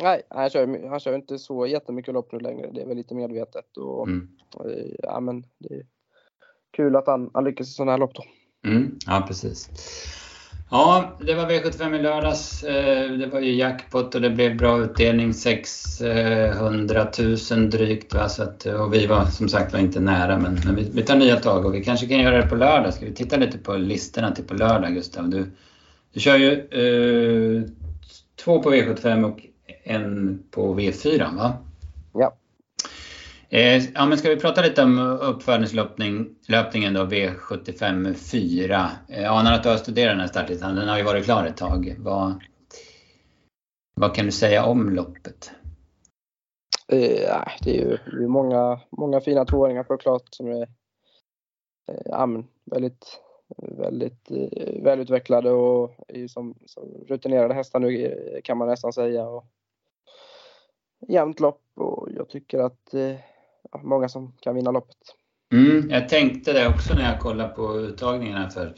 Nej, 0.03 0.23
han 0.31 0.51
kör, 0.51 0.89
han 0.89 1.01
kör 1.01 1.15
inte 1.15 1.39
så 1.39 1.67
jättemycket 1.67 2.15
lopp 2.15 2.33
nu 2.33 2.39
längre. 2.39 2.71
Det 2.75 2.83
är 2.83 2.87
väl 2.87 2.97
lite 2.97 3.15
medvetet. 3.15 3.77
Och, 3.77 4.09
mm. 4.09 4.29
Eh, 4.65 4.95
ja, 5.03 5.21
men 5.21 5.45
det 5.59 5.75
är 5.75 5.87
kul 6.71 6.97
att 6.97 7.07
han, 7.07 7.31
han 7.35 7.45
lyckas 7.45 7.69
i 7.69 7.73
sådana 7.73 7.93
här 7.93 7.99
lopp 7.99 8.15
då. 8.15 8.25
Mm, 8.71 8.99
ja, 9.07 9.25
precis. 9.29 9.71
Ja, 10.71 11.17
det 11.21 11.35
var 11.35 11.47
V75 11.47 11.95
i 11.99 12.03
lördags. 12.03 12.63
Eh, 12.63 13.13
det 13.13 13.27
var 13.27 13.41
ju 13.41 13.55
jackpot 13.55 14.15
och 14.15 14.21
det 14.21 14.31
blev 14.31 14.57
bra 14.57 14.79
utdelning. 14.79 15.35
600 15.35 17.07
000 17.51 17.71
drygt. 17.71 18.15
Va? 18.15 18.29
Så 18.29 18.43
att, 18.43 18.67
och 18.67 18.95
vi 18.95 19.07
var 19.07 19.25
som 19.25 19.49
sagt 19.49 19.73
var 19.73 19.81
inte 19.81 20.01
nära 20.01 20.39
men, 20.39 20.59
men 20.65 20.75
vi, 20.75 20.91
vi, 20.93 21.03
tar 21.03 21.17
nya 21.17 21.37
tag 21.37 21.67
och 21.67 21.75
vi 21.75 21.85
kanske 21.85 22.07
kan 22.07 22.19
göra 22.19 22.37
det 22.37 22.49
på 22.49 22.55
lördag. 22.55 22.95
Ska 22.95 23.07
vi 23.07 23.15
titta 23.15 23.37
lite 23.37 23.59
på 23.59 23.77
listorna 23.77 24.35
till 24.35 24.45
på 24.45 24.55
lördag 24.55 24.95
Gustav? 24.95 25.29
Du, 25.29 25.51
du 26.13 26.21
kör 26.21 26.37
ju 26.37 26.53
eh, 26.53 27.63
två 28.45 28.63
på 28.63 28.75
V75 28.75 29.25
och 29.25 29.41
en 29.85 30.39
på 30.51 30.79
V4 30.79 31.37
va? 31.37 31.55
Eh, 33.49 33.85
ja. 33.95 34.07
Men 34.07 34.19
ska 34.19 34.29
vi 34.29 34.37
prata 34.37 34.63
lite 34.63 34.83
om 34.83 34.99
uppfödningslöpningen 34.99 36.95
då, 36.95 37.05
V75 37.05 38.15
4. 38.15 38.91
Jag 39.09 39.39
anar 39.39 39.53
att 39.53 39.63
du 39.63 39.69
har 39.69 39.77
studerat 39.77 40.13
den 40.13 40.21
här 40.21 40.27
startlistan. 40.27 40.75
Den 40.75 40.89
har 40.89 40.99
ju 40.99 41.05
varit 41.05 41.25
klar 41.25 41.45
ett 41.47 41.57
tag. 41.57 41.97
Vad, 41.99 42.43
vad 43.95 44.15
kan 44.15 44.27
du 44.27 44.33
säga 44.33 44.65
om 44.65 44.91
loppet? 44.91 45.51
Eh, 46.89 47.45
det 47.63 47.71
är 47.71 47.75
ju 47.75 47.99
det 48.19 48.25
är 48.25 48.29
många, 48.29 48.81
många 48.91 49.21
fina 49.21 49.45
tvååringar 49.45 49.85
såklart 49.85 50.29
som 50.31 50.49
är 50.49 50.69
eh, 51.89 52.43
väldigt, 52.65 53.21
väldigt 53.57 54.31
eh, 54.31 54.83
välutvecklade 54.83 55.51
och 55.51 55.95
är 56.09 56.29
som, 56.29 56.55
som 56.67 57.05
rutinerade 57.09 57.55
hästar 57.55 57.81
nu 57.81 58.07
eh, 58.07 58.41
kan 58.43 58.59
man 58.59 58.69
nästan 58.69 58.93
säga. 58.93 59.27
Och, 59.27 59.45
jämnt 61.09 61.41
lopp 61.41 61.63
och 61.75 62.09
jag 62.17 62.29
tycker 62.29 62.59
att 62.59 62.95
eh, 62.95 63.17
ja, 63.73 63.81
många 63.83 64.09
som 64.09 64.33
kan 64.41 64.55
vinna 64.55 64.71
loppet. 64.71 64.97
Mm, 65.53 65.91
jag 65.91 66.09
tänkte 66.09 66.53
det 66.53 66.69
också 66.69 66.95
när 66.95 67.11
jag 67.11 67.21
kollade 67.21 67.49
på 67.49 67.81
uttagningarna 67.81 68.51
för 68.51 68.75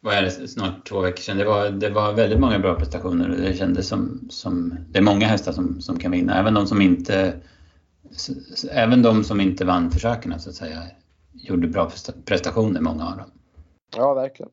vad 0.00 0.14
är 0.14 0.22
det, 0.22 0.30
snart 0.30 0.88
två 0.88 1.00
veckor 1.00 1.20
sedan. 1.22 1.38
Det 1.38 1.44
var, 1.44 1.70
det 1.70 1.90
var 1.90 2.12
väldigt 2.12 2.40
många 2.40 2.58
bra 2.58 2.74
prestationer 2.74 3.30
och 3.30 3.36
det 3.36 3.54
kändes 3.54 3.88
som, 3.88 4.26
som 4.30 4.78
det 4.88 4.98
är 4.98 5.02
många 5.02 5.26
hästar 5.26 5.52
som, 5.52 5.80
som 5.80 5.98
kan 5.98 6.10
vinna. 6.10 6.38
Även 6.38 6.54
de 6.54 6.66
som 6.66 6.80
inte 6.82 7.40
även 8.70 9.02
de 9.02 9.24
som 9.24 9.40
inte 9.40 9.64
vann 9.64 9.90
försöken 9.90 10.40
så 10.40 10.50
att 10.50 10.56
säga 10.56 10.82
gjorde 11.32 11.68
bra 11.68 11.90
prestationer, 12.24 12.80
många 12.80 13.06
av 13.06 13.16
dem. 13.16 13.30
Ja, 13.96 14.14
verkligen. 14.14 14.52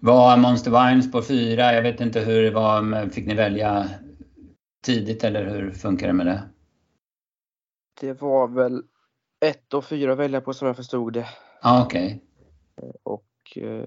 Var 0.00 0.36
Monster 0.36 0.70
Wines 0.70 1.12
på 1.12 1.22
fyra? 1.22 1.74
Jag 1.74 1.82
vet 1.82 2.00
inte 2.00 2.20
hur 2.20 2.42
det 2.42 2.50
var. 2.50 3.08
Fick 3.10 3.26
ni 3.26 3.34
välja 3.34 3.88
tidigt 4.84 5.24
eller 5.24 5.50
hur 5.50 5.70
funkar 5.70 6.06
det 6.06 6.12
med 6.12 6.26
det? 6.26 6.42
Det 8.00 8.22
var 8.22 8.48
väl 8.48 8.82
ett 9.40 9.74
och 9.74 9.84
fyra 9.84 10.12
att 10.12 10.18
välja 10.18 10.40
på 10.40 10.52
som 10.52 10.66
jag 10.66 10.76
förstod 10.76 11.12
det. 11.12 11.28
Ja, 11.62 11.84
okej. 11.84 12.22
Okay. 12.76 12.92
Och 13.02 13.24
eh, 13.56 13.86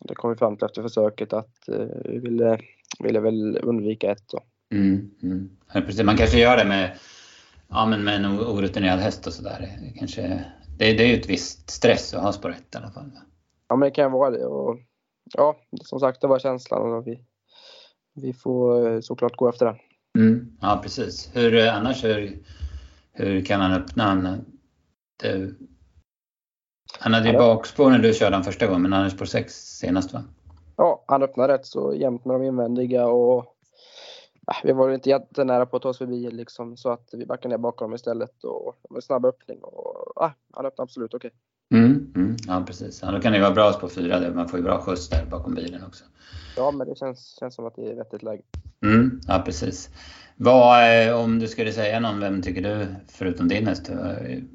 det 0.00 0.14
kom 0.14 0.30
vi 0.30 0.36
fram 0.36 0.56
till 0.56 0.66
efter 0.66 0.82
försöket 0.82 1.32
att 1.32 1.68
eh, 1.68 1.86
vi 2.04 2.18
ville, 2.18 2.58
ville 3.00 3.20
väl 3.20 3.58
undvika 3.62 4.10
ett 4.10 4.28
då. 4.28 4.40
Mm, 4.72 5.10
mm. 5.22 5.50
Man 6.06 6.16
kanske 6.16 6.38
gör 6.38 6.56
det 6.56 6.64
med, 6.64 6.98
ja, 7.68 7.86
men 7.86 8.04
med 8.04 8.14
en 8.14 8.40
orutinerad 8.40 8.98
häst 8.98 9.26
och 9.26 9.32
sådär. 9.32 9.68
Kanske, 9.98 10.44
det, 10.78 10.92
det 10.92 11.04
är 11.04 11.08
ju 11.08 11.14
ett 11.14 11.30
visst 11.30 11.70
stress 11.70 12.14
att 12.14 12.22
ha 12.22 12.32
spår 12.32 12.50
1 12.50 12.74
i 12.74 12.78
alla 12.78 12.90
fall. 12.90 13.10
Ja, 13.68 13.76
men 13.76 13.86
det 13.88 13.94
kan 13.94 14.12
vara 14.12 14.30
det. 14.30 14.46
Och, 14.46 14.78
ja, 15.34 15.56
som 15.84 16.00
sagt, 16.00 16.20
det 16.20 16.26
var 16.26 16.38
känslan 16.38 16.92
och 16.92 17.06
vi, 17.06 17.24
vi 18.14 18.32
får 18.32 18.92
eh, 18.92 19.00
såklart 19.00 19.36
gå 19.36 19.48
efter 19.48 19.66
den. 19.66 19.76
Mm, 20.18 20.56
ja, 20.60 20.80
precis. 20.82 21.30
Hur 21.34 21.54
eh, 21.54 21.76
annars, 21.76 22.04
hur, 22.04 22.38
hur 23.18 23.44
kan 23.44 23.60
han 23.60 23.72
öppna? 23.72 24.04
Han, 24.04 24.44
det, 25.22 25.54
han 26.98 27.14
hade 27.14 27.30
ju 27.30 27.38
bakspår 27.38 27.90
när 27.90 27.98
du 27.98 28.14
körde 28.14 28.36
den 28.36 28.44
första 28.44 28.66
gången, 28.66 28.82
men 28.82 28.92
han 28.92 29.02
hade 29.02 29.14
spår 29.14 29.24
6 29.24 29.54
senast 29.54 30.12
va? 30.12 30.24
Ja, 30.76 31.04
han 31.08 31.22
öppnade 31.22 31.52
rätt 31.52 31.66
så 31.66 31.94
jämnt 31.94 32.24
med 32.24 32.34
de 32.34 32.42
invändiga 32.42 33.06
och 33.06 33.54
ja, 34.46 34.54
vi 34.64 34.72
var 34.72 34.90
inte 34.90 35.08
jättenära 35.08 35.66
på 35.66 35.76
att 35.76 35.82
ta 35.82 35.88
oss 35.88 35.98
förbi 35.98 36.30
liksom, 36.30 36.76
så 36.76 36.90
att 36.90 37.08
vi 37.12 37.26
backade 37.26 37.48
ner 37.48 37.58
bakom 37.58 37.94
istället 37.94 38.44
och 38.44 38.76
det 38.82 38.88
var 38.90 38.96
en 38.96 39.02
snabb 39.02 39.24
öppning 39.24 39.58
och 39.58 40.12
ja, 40.16 40.32
han 40.52 40.66
öppnade 40.66 40.82
absolut 40.82 41.14
okej. 41.14 41.30
Okay. 41.70 41.84
Mm, 41.84 42.12
mm, 42.16 42.36
ja 42.46 42.64
precis, 42.66 43.02
ja, 43.02 43.10
då 43.10 43.20
kan 43.20 43.32
det 43.32 43.40
vara 43.40 43.50
bra 43.50 43.72
på 43.72 43.88
fyra 43.88 44.20
där, 44.20 44.34
man 44.34 44.48
får 44.48 44.58
ju 44.58 44.64
bra 44.64 44.80
skjuts 44.80 45.08
där 45.08 45.26
bakom 45.30 45.54
bilen 45.54 45.84
också. 45.84 46.04
Ja, 46.56 46.70
men 46.70 46.88
det 46.88 46.98
känns, 46.98 47.36
känns 47.40 47.54
som 47.54 47.66
att 47.66 47.76
det 47.76 47.90
är 47.90 47.94
vettigt 47.94 48.22
läge. 48.22 48.42
Mm, 48.84 49.20
ja, 49.26 49.42
precis. 49.44 49.90
Vad, 50.36 51.06
eh, 51.08 51.16
om 51.16 51.38
du 51.38 51.48
skulle 51.48 51.72
säga 51.72 52.00
någon, 52.00 52.20
vem 52.20 52.42
tycker 52.42 52.62
du, 52.62 52.86
förutom 53.08 53.48
din 53.48 53.66
häst, 53.66 53.90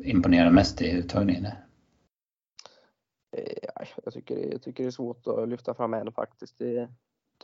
imponerar 0.03 0.51
mest 0.51 0.81
i 0.81 0.91
uttagningen? 0.91 1.45
Eh, 3.31 3.69
jag 4.03 4.13
tycker, 4.13 4.51
jag 4.51 4.61
tycker 4.61 4.83
det 4.83 4.89
är 4.89 4.91
svårt 4.91 5.27
att 5.27 5.49
lyfta 5.49 5.73
fram 5.73 5.93
en 5.93 6.11
faktiskt. 6.11 6.57
Det, 6.57 6.89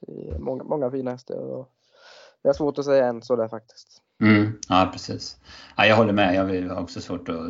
det 0.01 0.29
är 0.29 0.39
många, 0.39 0.63
många 0.63 0.91
fina 0.91 1.11
hästar. 1.11 1.37
Och 1.37 1.73
det 2.41 2.49
är 2.49 2.53
svårt 2.53 2.77
att 2.77 2.85
säga 2.85 3.07
en 3.07 3.21
sådär 3.21 3.47
faktiskt. 3.47 4.01
Mm, 4.21 4.53
ja, 4.69 4.89
precis. 4.93 5.37
Ja, 5.77 5.85
jag 5.85 5.95
håller 5.95 6.13
med. 6.13 6.35
Jag 6.35 6.69
har 6.75 6.81
också 6.81 7.01
svårt 7.01 7.29
att 7.29 7.47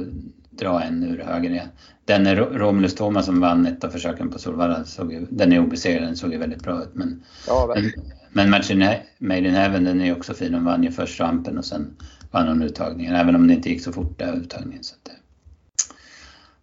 dra 0.49 0.81
en 0.81 1.03
ur 1.03 1.23
höger. 1.23 1.67
Den 2.05 2.35
Romulus 2.35 2.95
Thomas 2.95 3.25
som 3.25 3.39
vann 3.39 3.65
ett 3.65 3.83
av 3.83 3.89
försöken 3.89 4.29
på 4.29 4.39
Solvalla, 4.39 4.83
såg, 4.83 5.27
den 5.29 5.53
är 5.53 5.59
obesegrad, 5.59 6.03
den 6.03 6.17
såg 6.17 6.31
ju 6.31 6.37
väldigt 6.37 6.63
bra 6.63 6.83
ut. 6.83 6.89
Men, 6.93 7.23
ja, 7.47 7.73
men, 7.75 7.91
men 8.31 8.49
matchen 8.49 8.85
Made 9.17 9.47
in 9.47 9.55
Heaven, 9.55 9.83
den 9.83 10.01
är 10.01 10.17
också 10.17 10.33
fin. 10.33 10.53
Hon 10.53 10.65
vann 10.65 10.83
ju 10.83 10.91
först 10.91 11.19
rampen 11.19 11.57
och 11.57 11.65
sen 11.65 11.95
vann 12.31 12.47
hon 12.47 12.61
uttagningen, 12.61 13.15
även 13.15 13.35
om 13.35 13.47
det 13.47 13.53
inte 13.53 13.69
gick 13.69 13.83
så 13.83 13.91
fort 13.91 14.19
där 14.19 14.33
uttagningen. 14.33 14.83
Så 14.83 14.95
att, 14.95 15.11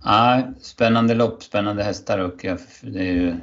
ja, 0.04 0.52
spännande 0.60 1.14
lopp, 1.14 1.42
spännande 1.42 1.82
hästar 1.82 2.18
och 2.18 2.46
det 2.82 3.08
är 3.08 3.12
ju 3.12 3.34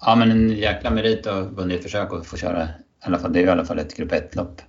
ja, 0.00 0.16
men 0.16 0.30
en 0.30 0.50
jäkla 0.50 0.90
merit 0.90 1.26
att 1.26 1.52
vunnit 1.52 1.82
försök 1.82 2.12
och 2.12 2.26
få 2.26 2.36
köra. 2.36 2.64
I 2.64 2.68
alla 3.00 3.18
fall, 3.18 3.32
det 3.32 3.38
är 3.38 3.40
ju 3.40 3.46
i 3.46 3.50
alla 3.50 3.64
fall 3.64 3.78
ett 3.78 3.96
grupp 3.96 4.12
1-lopp, 4.12 4.62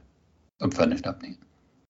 uppföljningslöpningen. 0.63 1.37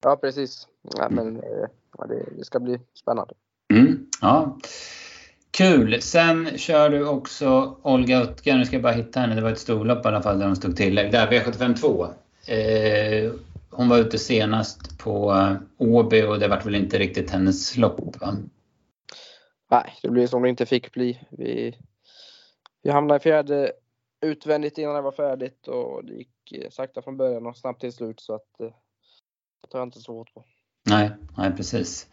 Ja, 0.02 0.16
precis. 0.16 0.68
Ja, 0.98 1.10
men, 1.10 1.38
eh, 1.38 1.68
ja, 1.98 2.06
det, 2.06 2.26
det, 2.38 2.46
ska 2.46 2.60
bli 2.60 2.80
spännande. 2.94 3.34
Mm, 3.74 4.08
ja. 4.22 4.58
Kul! 5.52 6.02
Sen 6.02 6.58
kör 6.58 6.90
du 6.90 7.08
också 7.08 7.78
Olga 7.82 8.24
Uttger, 8.24 8.58
nu 8.58 8.66
ska 8.66 8.76
jag 8.76 8.84
bara 8.84 8.94
hitta 8.94 9.20
henne, 9.20 9.36
det 9.36 9.42
var 9.42 9.52
ett 9.52 9.60
storlopp 9.60 10.06
i 10.06 10.08
alla 10.08 10.22
fall 10.22 10.40
där 10.40 10.46
hon 10.46 10.56
stod 10.56 10.78
tillägg. 10.78 11.12
Där, 11.12 11.28
V75 11.28 11.76
2. 11.76 12.08
Eh, 12.54 13.32
hon 13.70 13.90
var 13.90 13.98
ute 13.98 14.18
senast 14.18 15.00
på 15.00 15.32
eh, 15.32 15.56
Åby 15.78 16.24
och 16.24 16.40
det 16.40 16.48
var 16.48 16.62
väl 16.62 16.76
inte 16.76 17.00
riktigt 17.00 17.32
hennes 17.32 17.78
lopp 17.78 18.22
va? 18.22 18.38
Nej, 19.72 19.94
det 20.02 20.10
blev 20.10 20.28
som 20.28 20.42
det 20.42 20.50
inte 20.50 20.66
fick 20.66 20.92
bli. 20.92 21.22
Vi, 21.30 21.78
vi 22.84 22.90
hamnade 22.90 23.18
i 23.18 23.20
fjärde 23.20 23.72
utvändigt 24.22 24.78
innan 24.78 24.96
det 24.96 25.02
var 25.02 25.12
färdigt 25.12 25.68
och 25.68 26.06
det 26.06 26.14
gick 26.14 26.30
eh, 26.54 26.70
sakta 26.70 27.02
från 27.02 27.18
början 27.18 27.46
och 27.46 27.58
snabbt 27.58 27.82
till 27.82 27.94
slut 27.94 28.20
så 28.20 28.36
att 28.36 28.60
eh, 28.60 28.68
det 29.62 29.70
tar 29.70 29.80
jag 29.80 29.88
inte 29.88 30.00
så 30.00 30.14
hårt 30.14 30.34
på. 30.34 30.44
Nej, 30.90 31.12
nej 31.38 31.52
precis. 31.52 32.08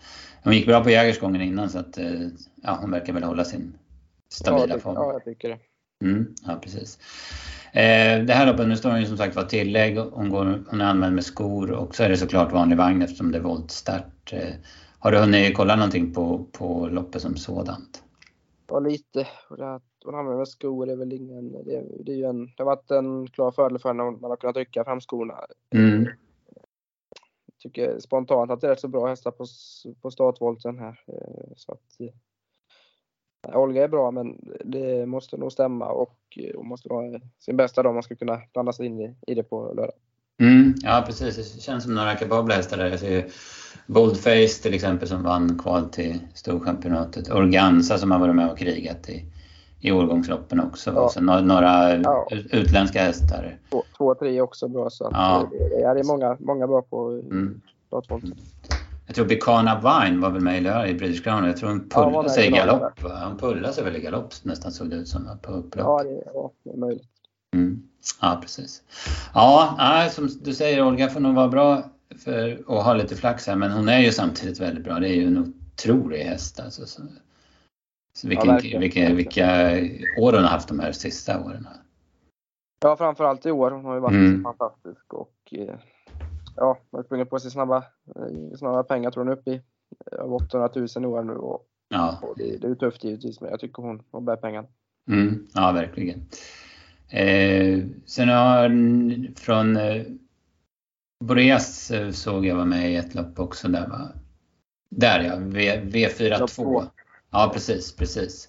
Hon 0.45 0.53
gick 0.53 0.66
bra 0.66 0.85
på 0.85 0.90
Jägersgången 0.90 1.42
innan 1.42 1.71
så 1.71 1.79
att 1.79 1.99
eh, 1.99 2.29
ja, 2.62 2.79
hon 2.81 2.90
verkar 2.90 3.12
väl 3.12 3.23
hålla 3.23 3.45
sin 3.45 3.79
stabila 4.29 4.75
ja, 4.75 4.79
form. 4.81 4.95
Ja, 4.95 5.12
jag 5.12 5.25
tycker 5.25 5.49
det. 5.49 5.59
Mm, 6.05 6.35
ja, 6.47 6.59
precis. 6.62 6.99
Eh, 7.73 8.25
det 8.25 8.33
här 8.33 8.47
loppet, 8.47 8.68
nu 8.68 8.77
står 8.77 8.90
hon 8.90 9.01
ju 9.01 9.07
som 9.07 9.16
sagt 9.16 9.37
var 9.37 9.45
tillägg. 9.45 9.99
Hon, 9.99 10.29
går, 10.29 10.64
hon 10.71 10.81
är 10.81 10.85
anmäld 10.85 11.14
med 11.14 11.25
skor 11.25 11.71
och 11.71 11.95
så 11.95 12.03
är 12.03 12.09
det 12.09 12.16
såklart 12.16 12.53
vanlig 12.53 12.77
vagn 12.77 13.03
eftersom 13.03 13.33
det 13.33 13.38
är 13.38 13.42
voltstart. 13.42 14.33
Eh, 14.33 14.55
har 14.99 15.12
du 15.12 15.18
hunnit 15.18 15.57
kolla 15.57 15.77
någonting 15.77 16.14
på, 16.14 16.47
på 16.53 16.88
loppet 16.88 17.23
som 17.23 17.37
sådant? 17.37 18.03
Ja, 18.72 18.78
lite. 18.80 19.28
Hon 20.04 20.14
använder 20.14 20.38
med 20.38 20.48
skor 20.48 20.88
är 20.88 20.96
väl 20.96 21.12
ingen... 21.12 21.52
Det, 21.52 21.85
det, 22.04 22.12
är 22.12 22.16
ju 22.16 22.24
en, 22.24 22.46
det 22.46 22.62
har 22.62 22.64
varit 22.64 22.90
en 22.90 23.26
klar 23.26 23.50
fördel 23.50 23.78
för 23.78 23.90
om 23.90 23.96
man 23.96 24.30
har 24.30 24.37
kunnat 24.37 24.54
trycka 24.54 24.85
fram 24.85 25.00
skorna. 25.00 25.35
Mm 25.74 26.06
tycker 27.62 27.98
spontant 27.98 28.50
att 28.50 28.61
det 28.61 28.66
är 28.66 28.70
rätt 28.70 28.80
så 28.80 28.88
bra 28.88 29.06
hästar 29.06 29.30
på, 29.30 29.44
på 30.02 30.11
startvolten 30.11 30.78
här. 30.78 31.00
Eh, 31.06 31.52
så 31.56 31.72
att, 31.72 31.96
ja, 33.48 33.58
Olga 33.58 33.85
är 33.85 33.88
bra 33.88 34.11
men 34.11 34.40
det 34.64 35.06
måste 35.06 35.37
nog 35.37 35.52
stämma 35.52 35.88
och 35.88 36.18
hon 36.54 36.68
måste 36.68 36.88
ha 36.88 37.20
sin 37.38 37.56
bästa 37.56 37.82
dag 37.82 37.90
om 37.90 37.94
man 37.94 38.02
ska 38.02 38.16
kunna 38.16 38.40
blanda 38.52 38.72
sig 38.72 38.87
in 38.87 39.00
i, 39.00 39.14
i 39.26 39.35
det 39.35 39.42
på 39.42 39.72
lördag. 39.76 39.94
Mm, 40.40 40.74
ja 40.82 41.04
precis, 41.06 41.54
det 41.54 41.61
känns 41.61 41.85
som 41.85 41.94
några 41.94 42.14
kapabla 42.14 42.54
hästar 42.54 42.76
där. 42.76 42.90
Jag 42.90 43.00
ser 43.00 43.26
Boldface 43.87 44.62
till 44.62 44.75
exempel 44.75 45.09
som 45.09 45.23
vann 45.23 45.59
kval 45.59 45.88
till 45.88 46.18
Storchampionatet. 46.35 47.31
Organza 47.31 47.99
som 47.99 48.11
har 48.11 48.18
varit 48.18 48.35
med 48.35 48.51
och 48.51 48.59
krigat 48.59 49.09
i 49.09 49.25
i 49.85 49.92
årgångsloppen 49.92 50.61
också. 50.61 50.92
Ja. 50.95 51.11
Sen 51.14 51.27
några 51.27 51.97
ja. 51.97 52.29
utländska 52.31 53.03
hästar. 53.03 53.59
Två, 53.71 53.83
två, 53.97 54.14
tre 54.14 54.40
också 54.40 54.68
bra. 54.68 54.90
Så 54.90 55.09
ja. 55.12 55.51
det, 55.51 56.01
är 56.01 56.05
många, 56.05 56.37
många 56.40 56.66
bra 56.66 56.83
på 56.83 57.11
mm. 57.11 57.61
Jag 59.07 59.14
tror 59.14 59.27
Bicana 59.27 59.75
Vine 59.75 60.21
var 60.21 60.31
väl 60.31 60.42
med 60.42 60.90
i 60.90 60.95
British 60.95 61.25
Crown. 61.25 61.45
Jag 61.45 61.57
tror 61.57 61.68
hon 61.68 61.88
pullade 61.88 62.29
ja, 62.29 62.29
sig 62.29 62.47
i 62.47 62.51
galopp. 62.51 63.03
Hon 63.29 63.38
pullade 63.38 63.73
sig 63.73 63.85
väl 63.85 63.97
i 63.97 64.01
galopp 64.01 64.33
nästan 64.42 64.73
såg 64.73 64.90
det 64.90 64.97
ut 64.97 65.09
som 65.09 65.38
på 65.42 65.53
upplopp. 65.53 65.87
Ja, 65.87 66.03
det, 66.03 66.23
ja, 66.35 66.51
det 66.64 66.71
är 66.71 66.77
möjligt. 66.77 67.09
Mm. 67.55 67.83
Ja, 68.21 68.38
precis. 68.42 68.83
Ja, 69.35 70.09
som 70.11 70.29
du 70.42 70.55
säger 70.55 70.83
Olga 70.83 71.09
får 71.09 71.21
nog 71.21 71.35
vara 71.35 71.49
bra 71.49 71.83
för 72.18 72.64
att 72.68 72.85
ha 72.85 72.94
lite 72.94 73.16
flax 73.16 73.46
här. 73.46 73.57
Men 73.57 73.70
hon 73.70 73.88
är 73.88 74.01
ju 74.01 74.12
samtidigt 74.12 74.61
väldigt 74.61 74.85
bra. 74.85 74.98
Det 74.98 75.09
är 75.09 75.14
ju 75.14 75.27
en 75.27 75.38
otrolig 75.38 76.18
häst 76.18 76.61
alltså. 76.61 76.87
Så 76.87 77.03
så 78.14 78.29
vilken, 78.29 78.61
ja, 78.62 78.79
vilka, 78.79 79.14
vilka 79.14 79.46
år 80.18 80.33
hon 80.33 80.42
har 80.42 80.51
haft 80.51 80.68
de 80.68 80.81
här 80.81 80.92
sista 80.92 81.44
åren. 81.44 81.68
Ja, 82.81 82.96
framförallt 82.96 83.46
i 83.46 83.51
år. 83.51 83.70
Hon 83.70 83.85
har 83.85 83.94
ju 83.94 84.01
varit 84.01 84.12
mm. 84.12 84.42
fantastisk 84.42 85.14
och 85.14 85.35
eh, 85.51 85.75
ja, 86.57 86.79
hon 86.90 86.98
har 86.98 87.05
sprungit 87.05 87.31
på 87.31 87.38
sig 87.38 87.51
snabba, 87.51 87.77
eh, 88.16 88.57
snabba 88.59 88.83
pengar 88.83 89.11
tror 89.11 89.25
hon 89.25 89.33
är 89.33 89.37
uppe 89.37 89.51
i. 89.51 89.61
Över 90.12 90.35
800 90.35 90.70
000 90.75 90.88
i 90.96 91.07
år 91.07 91.22
nu 91.22 91.33
och, 91.33 91.66
ja. 91.88 92.18
och 92.22 92.35
det, 92.37 92.57
det, 92.57 92.66
är 92.66 92.75
tufft 92.75 93.05
givetvis 93.05 93.40
men 93.40 93.51
jag 93.51 93.61
tycker 93.61 93.83
hon, 93.83 94.03
hon 94.11 94.25
bär 94.25 94.37
pengarna. 94.37 94.68
Mm, 95.09 95.46
ja, 95.55 95.72
verkligen. 95.72 96.27
Eh, 97.09 97.85
sen 98.07 98.29
har 98.29 98.68
från 99.40 99.77
eh, 99.77 100.03
Boreas 101.26 101.90
eh, 101.90 102.11
såg 102.11 102.46
jag 102.46 102.56
var 102.56 102.64
med 102.64 102.92
i 102.92 102.96
ett 102.96 103.14
lopp 103.14 103.38
också 103.38 103.68
där 103.68 103.88
va? 103.88 104.08
Där 104.88 105.20
ja, 105.20 105.37
v, 105.38 105.80
V42. 105.85 106.87
Ja, 107.30 107.50
precis, 107.54 107.96
precis. 107.96 108.48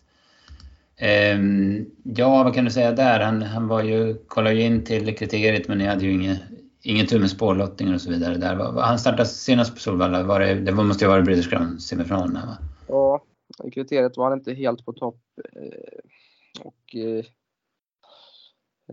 Um, 1.35 1.85
ja, 2.03 2.43
vad 2.43 2.53
kan 2.53 2.65
du 2.65 2.71
säga 2.71 2.91
där? 2.91 3.19
Han, 3.19 3.41
han 3.41 3.67
var 3.67 3.83
ju, 3.83 4.13
kollade 4.27 4.55
ju 4.55 4.61
in 4.61 4.83
till 4.83 5.17
kriteriet 5.17 5.67
men 5.67 5.77
ni 5.77 5.85
hade 5.85 6.05
ju 6.05 6.11
ingen, 6.11 6.37
ingen 6.81 7.07
tur 7.07 7.19
med 7.19 7.29
spårlottningar 7.29 7.93
och 7.93 8.01
så 8.01 8.09
vidare 8.09 8.37
där. 8.37 8.81
Han 8.81 8.99
startade 8.99 9.25
senast 9.25 9.73
på 9.73 9.79
Solvalla, 9.79 10.23
var 10.23 10.39
det, 10.39 10.53
det 10.53 10.71
måste 10.71 11.05
ju 11.05 11.09
ha 11.09 11.15
varit 11.15 11.25
British 11.25 11.49
Crown 11.49 11.79
semifinalen 11.79 12.33
va? 12.33 12.57
Ja, 12.87 13.23
i 13.63 13.71
kriteriet 13.71 14.17
var 14.17 14.29
han 14.29 14.39
inte 14.39 14.53
helt 14.53 14.85
på 14.85 14.93
topp. 14.93 15.21
Eh, 15.55 16.65
och 16.65 16.95
eh, 16.95 17.25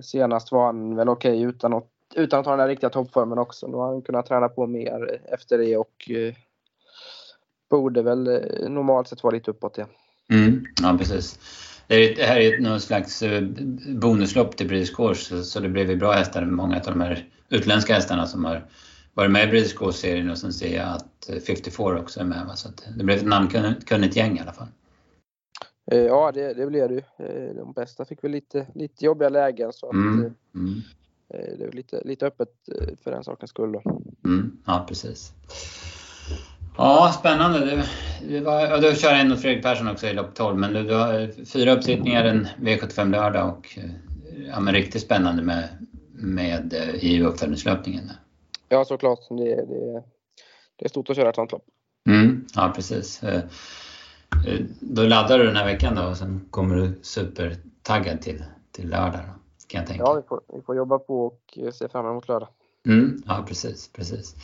senast 0.03 0.53
var 0.53 0.67
han 0.67 0.97
väl 0.97 1.09
okej 1.09 1.33
okay, 1.33 1.49
utan 1.49 1.71
något 1.71 1.93
utan 2.15 2.41
att 2.41 2.47
ha 2.47 2.53
den 2.53 2.61
här 2.61 2.69
riktiga 2.69 2.91
toppformen 2.91 3.39
också. 3.39 3.67
Nu 3.67 3.77
har 3.77 3.87
han 3.87 4.03
kunnat 4.03 4.27
träna 4.27 4.49
på 4.49 4.67
mer 4.67 5.21
efter 5.25 5.59
det 5.59 5.77
och 5.77 6.11
eh, 6.11 6.35
borde 7.71 8.03
väl 8.03 8.27
eh, 8.27 8.69
normalt 8.69 9.09
sett 9.09 9.23
vara 9.23 9.35
lite 9.35 9.51
uppåt 9.51 9.79
igen. 9.79 9.91
Mm, 10.31 10.65
ja, 10.83 10.97
precis. 10.99 11.39
Det 11.87 12.23
här 12.23 12.37
är 12.37 12.61
någon 12.61 12.81
slags 12.81 13.23
eh, 13.23 13.43
bonuslopp 13.89 14.57
till 14.57 14.69
British 14.69 14.97
Course 14.97 15.43
så 15.43 15.61
det 15.61 15.69
blev 15.69 15.91
ju 15.91 15.97
bra 15.97 16.13
hästar. 16.13 16.45
Många 16.45 16.77
av 16.77 16.83
de 16.83 17.01
här 17.01 17.29
utländska 17.49 17.95
hästarna 17.95 18.27
som 18.27 18.45
har 18.45 18.67
varit 19.15 19.31
med 19.31 19.49
i 19.49 19.51
British 19.51 19.77
Course-serien 19.77 20.31
och 20.31 20.39
sen 20.39 20.53
ser 20.53 20.77
jag 20.77 20.89
att 20.89 21.31
54 21.47 22.01
också 22.01 22.21
är 22.21 22.25
med. 22.25 22.47
Va? 22.47 22.57
Så 22.57 22.69
det 22.97 23.05
blev 23.05 23.19
ett 23.19 23.27
namnkunnigt 23.27 24.17
gäng 24.17 24.39
i 24.39 24.41
alla 24.41 24.53
fall. 24.53 24.69
Ja, 25.85 26.33
det, 26.35 26.55
det 26.55 26.67
blev 26.67 26.89
det 26.89 26.95
ju. 26.95 27.03
De 27.55 27.73
bästa 27.73 28.05
fick 28.05 28.25
väl 28.25 28.31
lite, 28.31 28.67
lite 28.75 29.05
jobbiga 29.05 29.29
lägen 29.29 29.73
så 29.73 29.87
att, 29.87 29.93
mm. 29.93 30.35
Mm. 31.35 31.59
det 31.59 31.65
är 31.65 31.73
lite, 31.73 32.03
lite 32.05 32.27
öppet 32.27 32.49
för 33.05 33.11
den 33.11 33.25
sakens 33.25 33.51
skull. 33.51 33.73
Då. 33.73 33.83
Mm. 34.25 34.59
Ja, 34.67 34.85
precis. 34.89 35.33
Ja, 36.77 37.15
spännande. 37.19 37.59
Du, 37.65 37.83
du, 38.29 38.41
var, 38.41 38.79
du 38.79 38.97
kör 38.97 39.13
en 39.13 39.33
åt 39.33 39.41
Fredrik 39.41 39.65
Persson 39.65 39.89
också 39.89 40.07
i 40.07 40.13
lopp 40.13 40.35
12, 40.35 40.59
men 40.59 40.73
du, 40.73 40.83
du 40.83 40.95
har 40.95 41.45
fyra 41.45 41.73
uppsittningar 41.73 42.25
en 42.25 42.47
V75 42.61 43.11
lördag 43.11 43.49
och 43.49 43.79
ja, 44.49 44.61
men 44.61 44.75
riktigt 44.75 45.03
spännande 45.03 45.43
med, 45.43 45.69
med 46.13 46.75
eh, 46.75 47.05
i 47.05 47.23
uppföljningslöpningen. 47.23 48.11
Ja, 48.69 48.85
såklart. 48.85 49.19
Det, 49.29 49.55
det, 49.55 50.03
det 50.77 50.85
är 50.85 50.89
stort 50.89 51.11
att 51.11 51.17
köra 51.17 51.29
ett 51.29 51.35
sånt 51.35 51.53
lopp. 51.53 51.65
Mm, 52.09 52.47
ja, 52.55 52.73
precis. 52.75 53.23
Eh, 53.23 53.43
eh, 54.47 54.61
då 54.81 55.03
laddar 55.03 55.39
du 55.39 55.47
den 55.47 55.57
här 55.57 55.67
veckan 55.67 55.95
då 55.95 56.03
och 56.03 56.17
sen 56.17 56.47
kommer 56.51 56.77
du 56.77 56.99
supertaggad 57.03 58.23
till, 58.23 58.45
till 58.73 58.89
lördag 58.89 59.21
då, 59.27 59.40
kan 59.71 59.79
jag 59.79 59.89
tänka. 59.89 60.03
Ja, 60.03 60.15
vi 60.15 60.23
får, 60.23 60.41
vi 60.55 60.63
får 60.63 60.77
jobba 60.77 60.99
på 60.99 61.27
och 61.27 61.59
se 61.73 61.89
fram 61.89 62.07
emot 62.07 62.29
lördag. 62.29 62.49
Mm, 62.87 63.23
ja, 63.27 63.45
precis, 63.49 63.93
precis. 63.93 64.35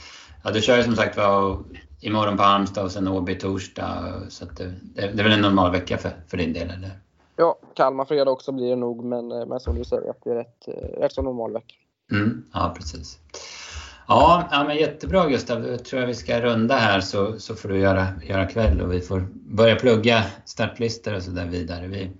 Ja, 0.45 0.51
du 0.51 0.61
kör 0.61 0.77
ju 0.77 0.83
som 0.83 0.97
sagt 0.97 1.17
var 1.17 1.59
imorgon 2.01 2.37
på 2.37 2.43
Halmstad 2.43 2.85
och 2.85 2.93
sen 2.93 3.09
Åby 3.09 3.39
torsdag. 3.39 4.21
Så 4.29 4.45
det, 4.45 4.73
det, 4.95 5.03
är 5.03 5.25
väl 5.25 5.33
en 5.33 5.41
normal 5.41 5.73
vecka 5.73 5.99
för, 5.99 6.11
för 6.29 6.37
din 6.37 6.53
del? 6.53 6.71
Eller? 6.71 6.91
Ja, 7.37 7.59
Kalmar 7.75 8.05
fredag 8.05 8.31
också 8.31 8.53
blir 8.53 8.71
det 8.71 8.77
nog, 8.77 9.05
men, 9.05 9.33
eh, 9.33 9.47
men 9.47 9.61
som 9.61 9.75
du 9.75 9.85
säger, 9.85 10.11
att 10.11 10.25
det 10.25 10.31
är 10.31 10.35
rätt, 10.35 10.69
eh, 10.69 11.01
rätt 11.01 11.13
så 11.13 11.23
normal 11.23 11.53
vecka. 11.53 11.75
Mm, 12.13 12.45
ja, 12.53 12.75
precis. 12.77 13.19
Ja, 14.09 14.49
ja, 14.51 14.65
men 14.65 14.77
jättebra 14.77 15.29
Gustav. 15.29 15.63
Då 15.63 15.77
tror 15.77 16.01
jag 16.01 16.07
vi 16.09 16.15
ska 16.15 16.41
runda 16.41 16.77
här 16.77 17.01
så, 17.01 17.39
så 17.39 17.55
får 17.55 17.69
du 17.69 17.79
göra, 17.79 18.07
göra 18.23 18.47
kväll 18.47 18.81
och 18.81 18.93
vi 18.93 19.01
får 19.01 19.27
börja 19.33 19.77
plugga 19.77 20.25
startlistor 20.45 21.15
och 21.15 21.23
så 21.23 21.31
där 21.31 21.47
vidare. 21.47 21.87
Vi, 21.87 22.11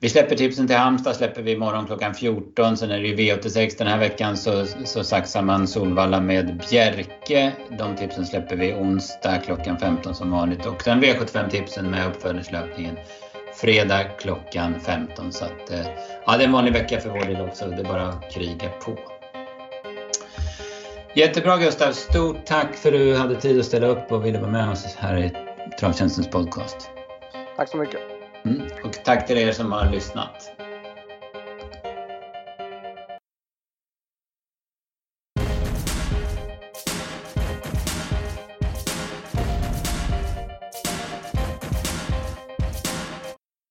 vi 0.00 0.08
släpper 0.08 0.36
tipsen 0.36 0.66
till 0.66 0.76
Halmstad 0.76 1.16
släpper 1.16 1.42
vi 1.42 1.52
imorgon 1.52 1.86
klockan 1.86 2.14
14. 2.14 2.76
Sen 2.76 2.90
är 2.90 3.00
det 3.00 3.08
ju 3.08 3.16
V86 3.16 3.78
den 3.78 3.86
här 3.86 3.98
veckan 3.98 4.36
så, 4.36 4.66
så 4.84 5.04
saxar 5.04 5.42
man 5.42 5.68
Solvalla 5.68 6.20
med 6.20 6.64
Bjerke. 6.70 7.52
De 7.78 7.96
tipsen 7.96 8.26
släpper 8.26 8.56
vi 8.56 8.74
onsdag 8.74 9.38
klockan 9.38 9.78
15 9.78 10.14
som 10.14 10.30
vanligt. 10.30 10.66
Och 10.66 10.82
sen 10.82 11.04
V75-tipsen 11.04 11.90
med 11.90 12.08
uppföljningslöpningen 12.08 12.96
fredag 13.60 14.04
klockan 14.04 14.80
15. 14.80 15.32
Så 15.32 15.44
att, 15.44 15.70
eh, 15.70 15.86
ja, 16.26 16.36
det 16.36 16.42
är 16.42 16.46
en 16.46 16.52
vanlig 16.52 16.72
vecka 16.72 17.00
för 17.00 17.10
vår 17.10 17.24
del 17.24 17.40
också. 17.40 17.66
Det 17.66 17.80
är 17.80 17.84
bara 17.84 18.08
att 18.08 18.32
kriga 18.32 18.68
på. 18.84 18.98
Jättebra 21.14 21.56
Gustav! 21.56 21.92
Stort 21.92 22.46
tack 22.46 22.74
för 22.74 22.92
att 22.92 22.98
du 22.98 23.16
hade 23.16 23.40
tid 23.40 23.60
att 23.60 23.66
ställa 23.66 23.86
upp 23.86 24.12
och 24.12 24.26
ville 24.26 24.38
vara 24.38 24.50
med 24.50 24.70
oss 24.70 24.96
här 24.98 25.16
i 25.16 25.32
Travtjänstens 25.80 26.28
podcast. 26.28 26.90
Tack 27.56 27.68
så 27.68 27.76
mycket! 27.76 28.17
Mm. 28.44 28.62
Och 28.84 29.04
tack 29.04 29.26
till 29.26 29.38
er 29.38 29.52
som 29.52 29.72
har 29.72 29.90
lyssnat. 29.90 30.57